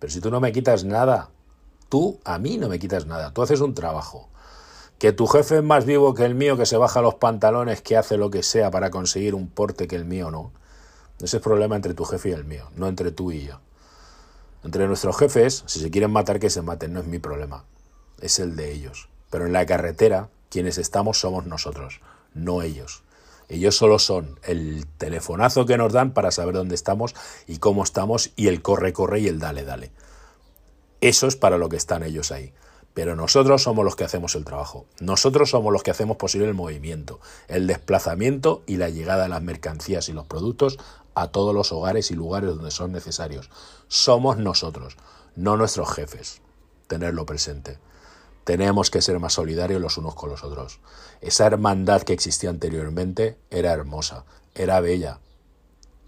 Pero 0.00 0.12
si 0.12 0.20
tú 0.20 0.32
no 0.32 0.40
me 0.40 0.50
quitas 0.50 0.82
nada, 0.82 1.30
tú 1.88 2.18
a 2.24 2.40
mí 2.40 2.58
no 2.58 2.68
me 2.68 2.80
quitas 2.80 3.06
nada, 3.06 3.32
tú 3.32 3.42
haces 3.42 3.60
un 3.60 3.74
trabajo. 3.74 4.28
Que 4.98 5.12
tu 5.12 5.28
jefe 5.28 5.58
es 5.58 5.62
más 5.62 5.84
vivo 5.84 6.14
que 6.14 6.24
el 6.24 6.34
mío, 6.34 6.56
que 6.56 6.66
se 6.66 6.76
baja 6.76 7.00
los 7.00 7.14
pantalones, 7.14 7.80
que 7.80 7.96
hace 7.96 8.16
lo 8.16 8.28
que 8.32 8.42
sea 8.42 8.72
para 8.72 8.90
conseguir 8.90 9.36
un 9.36 9.48
porte 9.48 9.86
que 9.86 9.94
el 9.94 10.04
mío 10.04 10.32
no. 10.32 10.50
Ese 11.20 11.36
es 11.36 11.42
problema 11.44 11.76
entre 11.76 11.94
tu 11.94 12.04
jefe 12.04 12.30
y 12.30 12.32
el 12.32 12.44
mío, 12.44 12.64
no 12.74 12.88
entre 12.88 13.12
tú 13.12 13.30
y 13.30 13.46
yo. 13.46 13.60
Entre 14.68 14.86
nuestros 14.86 15.16
jefes, 15.16 15.64
si 15.64 15.80
se 15.80 15.90
quieren 15.90 16.10
matar, 16.10 16.38
que 16.38 16.50
se 16.50 16.60
maten, 16.60 16.92
no 16.92 17.00
es 17.00 17.06
mi 17.06 17.18
problema, 17.18 17.64
es 18.20 18.38
el 18.38 18.54
de 18.54 18.70
ellos. 18.70 19.08
Pero 19.30 19.46
en 19.46 19.54
la 19.54 19.64
carretera, 19.64 20.28
quienes 20.50 20.76
estamos 20.76 21.18
somos 21.18 21.46
nosotros, 21.46 22.02
no 22.34 22.60
ellos. 22.60 23.02
Ellos 23.48 23.74
solo 23.74 23.98
son 23.98 24.38
el 24.42 24.84
telefonazo 24.98 25.64
que 25.64 25.78
nos 25.78 25.94
dan 25.94 26.12
para 26.12 26.30
saber 26.32 26.54
dónde 26.54 26.74
estamos 26.74 27.14
y 27.46 27.56
cómo 27.60 27.82
estamos 27.82 28.32
y 28.36 28.48
el 28.48 28.60
corre, 28.60 28.92
corre 28.92 29.20
y 29.20 29.28
el 29.28 29.38
dale, 29.38 29.64
dale. 29.64 29.90
Eso 31.00 31.28
es 31.28 31.36
para 31.36 31.56
lo 31.56 31.70
que 31.70 31.78
están 31.78 32.02
ellos 32.02 32.30
ahí. 32.30 32.52
Pero 32.92 33.16
nosotros 33.16 33.62
somos 33.62 33.86
los 33.86 33.96
que 33.96 34.04
hacemos 34.04 34.34
el 34.34 34.44
trabajo. 34.44 34.84
Nosotros 35.00 35.48
somos 35.48 35.72
los 35.72 35.82
que 35.82 35.92
hacemos 35.92 36.18
posible 36.18 36.46
el 36.46 36.52
movimiento, 36.52 37.20
el 37.46 37.66
desplazamiento 37.66 38.64
y 38.66 38.76
la 38.76 38.90
llegada 38.90 39.22
de 39.22 39.28
las 39.30 39.40
mercancías 39.40 40.10
y 40.10 40.12
los 40.12 40.26
productos 40.26 40.78
a 41.14 41.28
todos 41.28 41.54
los 41.54 41.72
hogares 41.72 42.10
y 42.10 42.14
lugares 42.14 42.50
donde 42.50 42.70
son 42.70 42.92
necesarios. 42.92 43.50
Somos 43.88 44.38
nosotros, 44.38 44.96
no 45.36 45.56
nuestros 45.56 45.92
jefes. 45.92 46.40
Tenerlo 46.86 47.26
presente. 47.26 47.78
Tenemos 48.44 48.90
que 48.90 49.02
ser 49.02 49.18
más 49.18 49.34
solidarios 49.34 49.80
los 49.80 49.98
unos 49.98 50.14
con 50.14 50.30
los 50.30 50.42
otros. 50.42 50.80
Esa 51.20 51.46
hermandad 51.46 52.02
que 52.02 52.14
existía 52.14 52.50
anteriormente 52.50 53.36
era 53.50 53.72
hermosa, 53.72 54.24
era 54.54 54.80
bella 54.80 55.20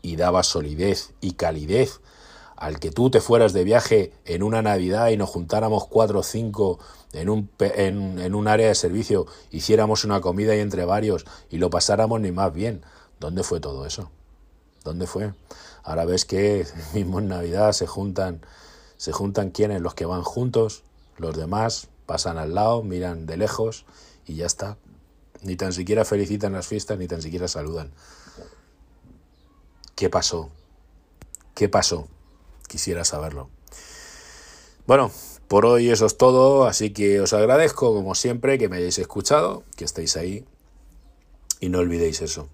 y 0.02 0.16
daba 0.16 0.42
solidez 0.42 1.12
y 1.20 1.32
calidez 1.32 2.00
al 2.56 2.78
que 2.78 2.90
tú 2.90 3.10
te 3.10 3.20
fueras 3.20 3.52
de 3.52 3.64
viaje 3.64 4.12
en 4.26 4.42
una 4.42 4.62
Navidad 4.62 5.08
y 5.08 5.16
nos 5.16 5.30
juntáramos 5.30 5.86
cuatro 5.86 6.20
o 6.20 6.22
cinco 6.22 6.78
en 7.12 7.28
un, 7.28 7.50
en, 7.58 8.34
un 8.34 8.48
área 8.48 8.68
de 8.68 8.74
servicio, 8.74 9.26
hiciéramos 9.50 10.04
una 10.04 10.20
comida 10.20 10.54
y 10.54 10.60
entre 10.60 10.84
varios 10.84 11.24
y 11.50 11.58
lo 11.58 11.70
pasáramos 11.70 12.20
ni 12.20 12.32
más 12.32 12.52
bien. 12.52 12.82
¿Dónde 13.18 13.42
fue 13.42 13.60
todo 13.60 13.86
eso? 13.86 14.10
¿Dónde 14.84 15.06
fue? 15.06 15.34
Ahora 15.82 16.04
ves 16.04 16.24
que 16.24 16.66
mismo 16.94 17.18
en 17.18 17.28
Navidad 17.28 17.72
se 17.72 17.86
juntan, 17.86 18.40
se 18.96 19.12
juntan 19.12 19.50
quienes, 19.50 19.80
los 19.80 19.94
que 19.94 20.06
van 20.06 20.22
juntos, 20.22 20.82
los 21.16 21.36
demás 21.36 21.88
pasan 22.06 22.38
al 22.38 22.54
lado, 22.54 22.82
miran 22.82 23.26
de 23.26 23.36
lejos 23.36 23.84
y 24.26 24.36
ya 24.36 24.46
está. 24.46 24.76
Ni 25.42 25.56
tan 25.56 25.72
siquiera 25.72 26.04
felicitan 26.04 26.52
las 26.52 26.66
fiestas, 26.66 26.98
ni 26.98 27.06
tan 27.06 27.22
siquiera 27.22 27.48
saludan. 27.48 27.92
¿Qué 29.94 30.10
pasó? 30.10 30.50
¿Qué 31.54 31.68
pasó? 31.68 32.08
Quisiera 32.68 33.04
saberlo. 33.04 33.48
Bueno, 34.86 35.10
por 35.46 35.66
hoy 35.66 35.90
eso 35.90 36.06
es 36.06 36.16
todo, 36.16 36.66
así 36.66 36.90
que 36.90 37.20
os 37.20 37.32
agradezco 37.32 37.94
como 37.94 38.14
siempre 38.14 38.58
que 38.58 38.68
me 38.68 38.78
hayáis 38.78 38.98
escuchado, 38.98 39.62
que 39.76 39.84
estéis 39.84 40.16
ahí 40.16 40.44
y 41.60 41.68
no 41.68 41.78
olvidéis 41.78 42.22
eso. 42.22 42.48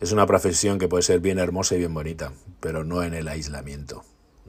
Es 0.00 0.12
una 0.12 0.26
profesión 0.26 0.78
que 0.78 0.88
puede 0.88 1.02
ser 1.02 1.20
bien 1.20 1.38
hermosa 1.38 1.74
y 1.74 1.78
bien 1.78 1.94
bonita, 1.94 2.32
pero 2.60 2.84
no 2.84 3.02
en 3.02 3.14
el 3.14 3.28
aislamiento. 3.28 4.04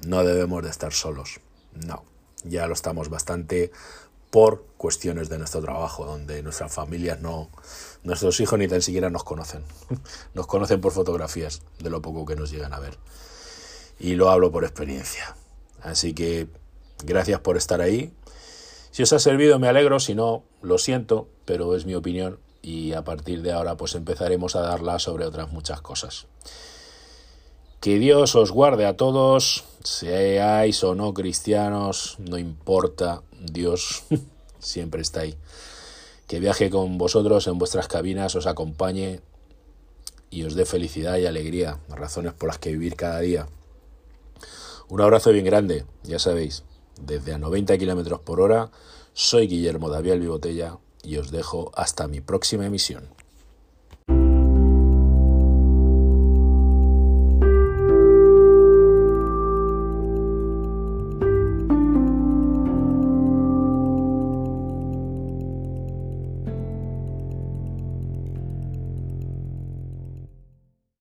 No 0.06 0.24
debemos 0.24 0.64
de 0.64 0.70
estar 0.70 0.94
solos. 0.94 1.40
No 1.74 2.04
ya 2.46 2.68
lo 2.68 2.74
estamos 2.74 3.10
bastante 3.10 3.72
por 4.30 4.66
cuestiones 4.78 5.30
de 5.30 5.38
nuestro 5.38 5.62
trabajo, 5.62 6.06
donde 6.06 6.44
nuestras 6.44 6.74
familias 6.74 7.22
no, 7.22 7.50
nuestros 8.04 8.40
hijos 8.40 8.60
ni 8.60 8.68
tan 8.68 8.82
siquiera 8.82 9.10
nos 9.10 9.24
conocen. 9.24 9.64
Nos 10.34 10.48
conocen 10.48 10.82
por 10.82 10.92
fotografías 10.92 11.62
de 11.80 11.90
lo 11.90 12.02
poco 12.02 12.26
que 12.26 12.36
nos 12.36 12.52
llegan 12.52 12.74
a 12.74 12.80
ver. 12.80 12.98
Y 14.00 14.16
lo 14.16 14.30
hablo 14.30 14.52
por 14.52 14.66
experiencia. 14.66 15.36
Así 15.82 16.14
que 16.14 16.48
gracias 17.06 17.40
por 17.40 17.56
estar 17.56 17.80
ahí. 17.80 18.14
Si 18.92 19.04
os 19.04 19.14
ha 19.14 19.20
servido 19.20 19.58
me 19.60 19.70
alegro, 19.70 20.00
si 20.00 20.16
no, 20.16 20.44
lo 20.62 20.78
siento, 20.78 21.30
pero 21.46 21.76
es 21.76 21.86
mi 21.86 21.96
opinión 21.96 22.40
y 22.66 22.94
a 22.94 23.04
partir 23.04 23.44
de 23.44 23.52
ahora 23.52 23.78
pues 23.78 23.94
empezaremos 23.94 24.56
a 24.56 24.62
darla 24.62 24.98
sobre 24.98 25.28
otras 25.28 25.52
muchas 25.52 25.82
cosas. 25.82 26.26
Que 27.80 28.00
Dios 28.00 28.34
os 28.34 28.50
guarde 28.50 28.88
a 28.88 28.98
todos, 28.98 29.66
seáis 29.84 30.84
o 30.84 30.96
no 30.96 31.14
cristianos, 31.14 32.16
no 32.18 32.40
importa, 32.40 33.22
Dios 33.40 34.06
siempre 34.60 35.04
está 35.04 35.20
ahí. 35.20 35.38
Que 36.28 36.40
viaje 36.40 36.72
con 36.72 36.98
vosotros 36.98 37.46
en 37.46 37.60
vuestras 37.60 37.88
cabinas, 37.88 38.36
os 38.36 38.48
acompañe 38.48 39.22
y 40.32 40.42
os 40.42 40.56
dé 40.56 40.66
felicidad 40.66 41.18
y 41.18 41.28
alegría, 41.28 41.78
razones 41.88 42.34
por 42.34 42.48
las 42.48 42.58
que 42.58 42.72
vivir 42.72 42.96
cada 42.96 43.20
día. 43.20 43.48
Un 44.90 45.02
abrazo 45.02 45.32
bien 45.32 45.46
grande, 45.46 45.86
ya 46.02 46.18
sabéis, 46.18 46.64
desde 47.00 47.34
a 47.34 47.38
90 47.38 47.78
kilómetros 47.78 48.22
por 48.22 48.42
hora, 48.42 48.72
soy 49.14 49.46
Guillermo 49.46 49.92
Davial 49.92 50.20
Vivotella 50.20 50.80
y 51.06 51.18
os 51.18 51.32
dejo 51.32 51.72
hasta 51.76 52.08
mi 52.08 52.22
próxima 52.22 52.66
emisión. 52.66 53.15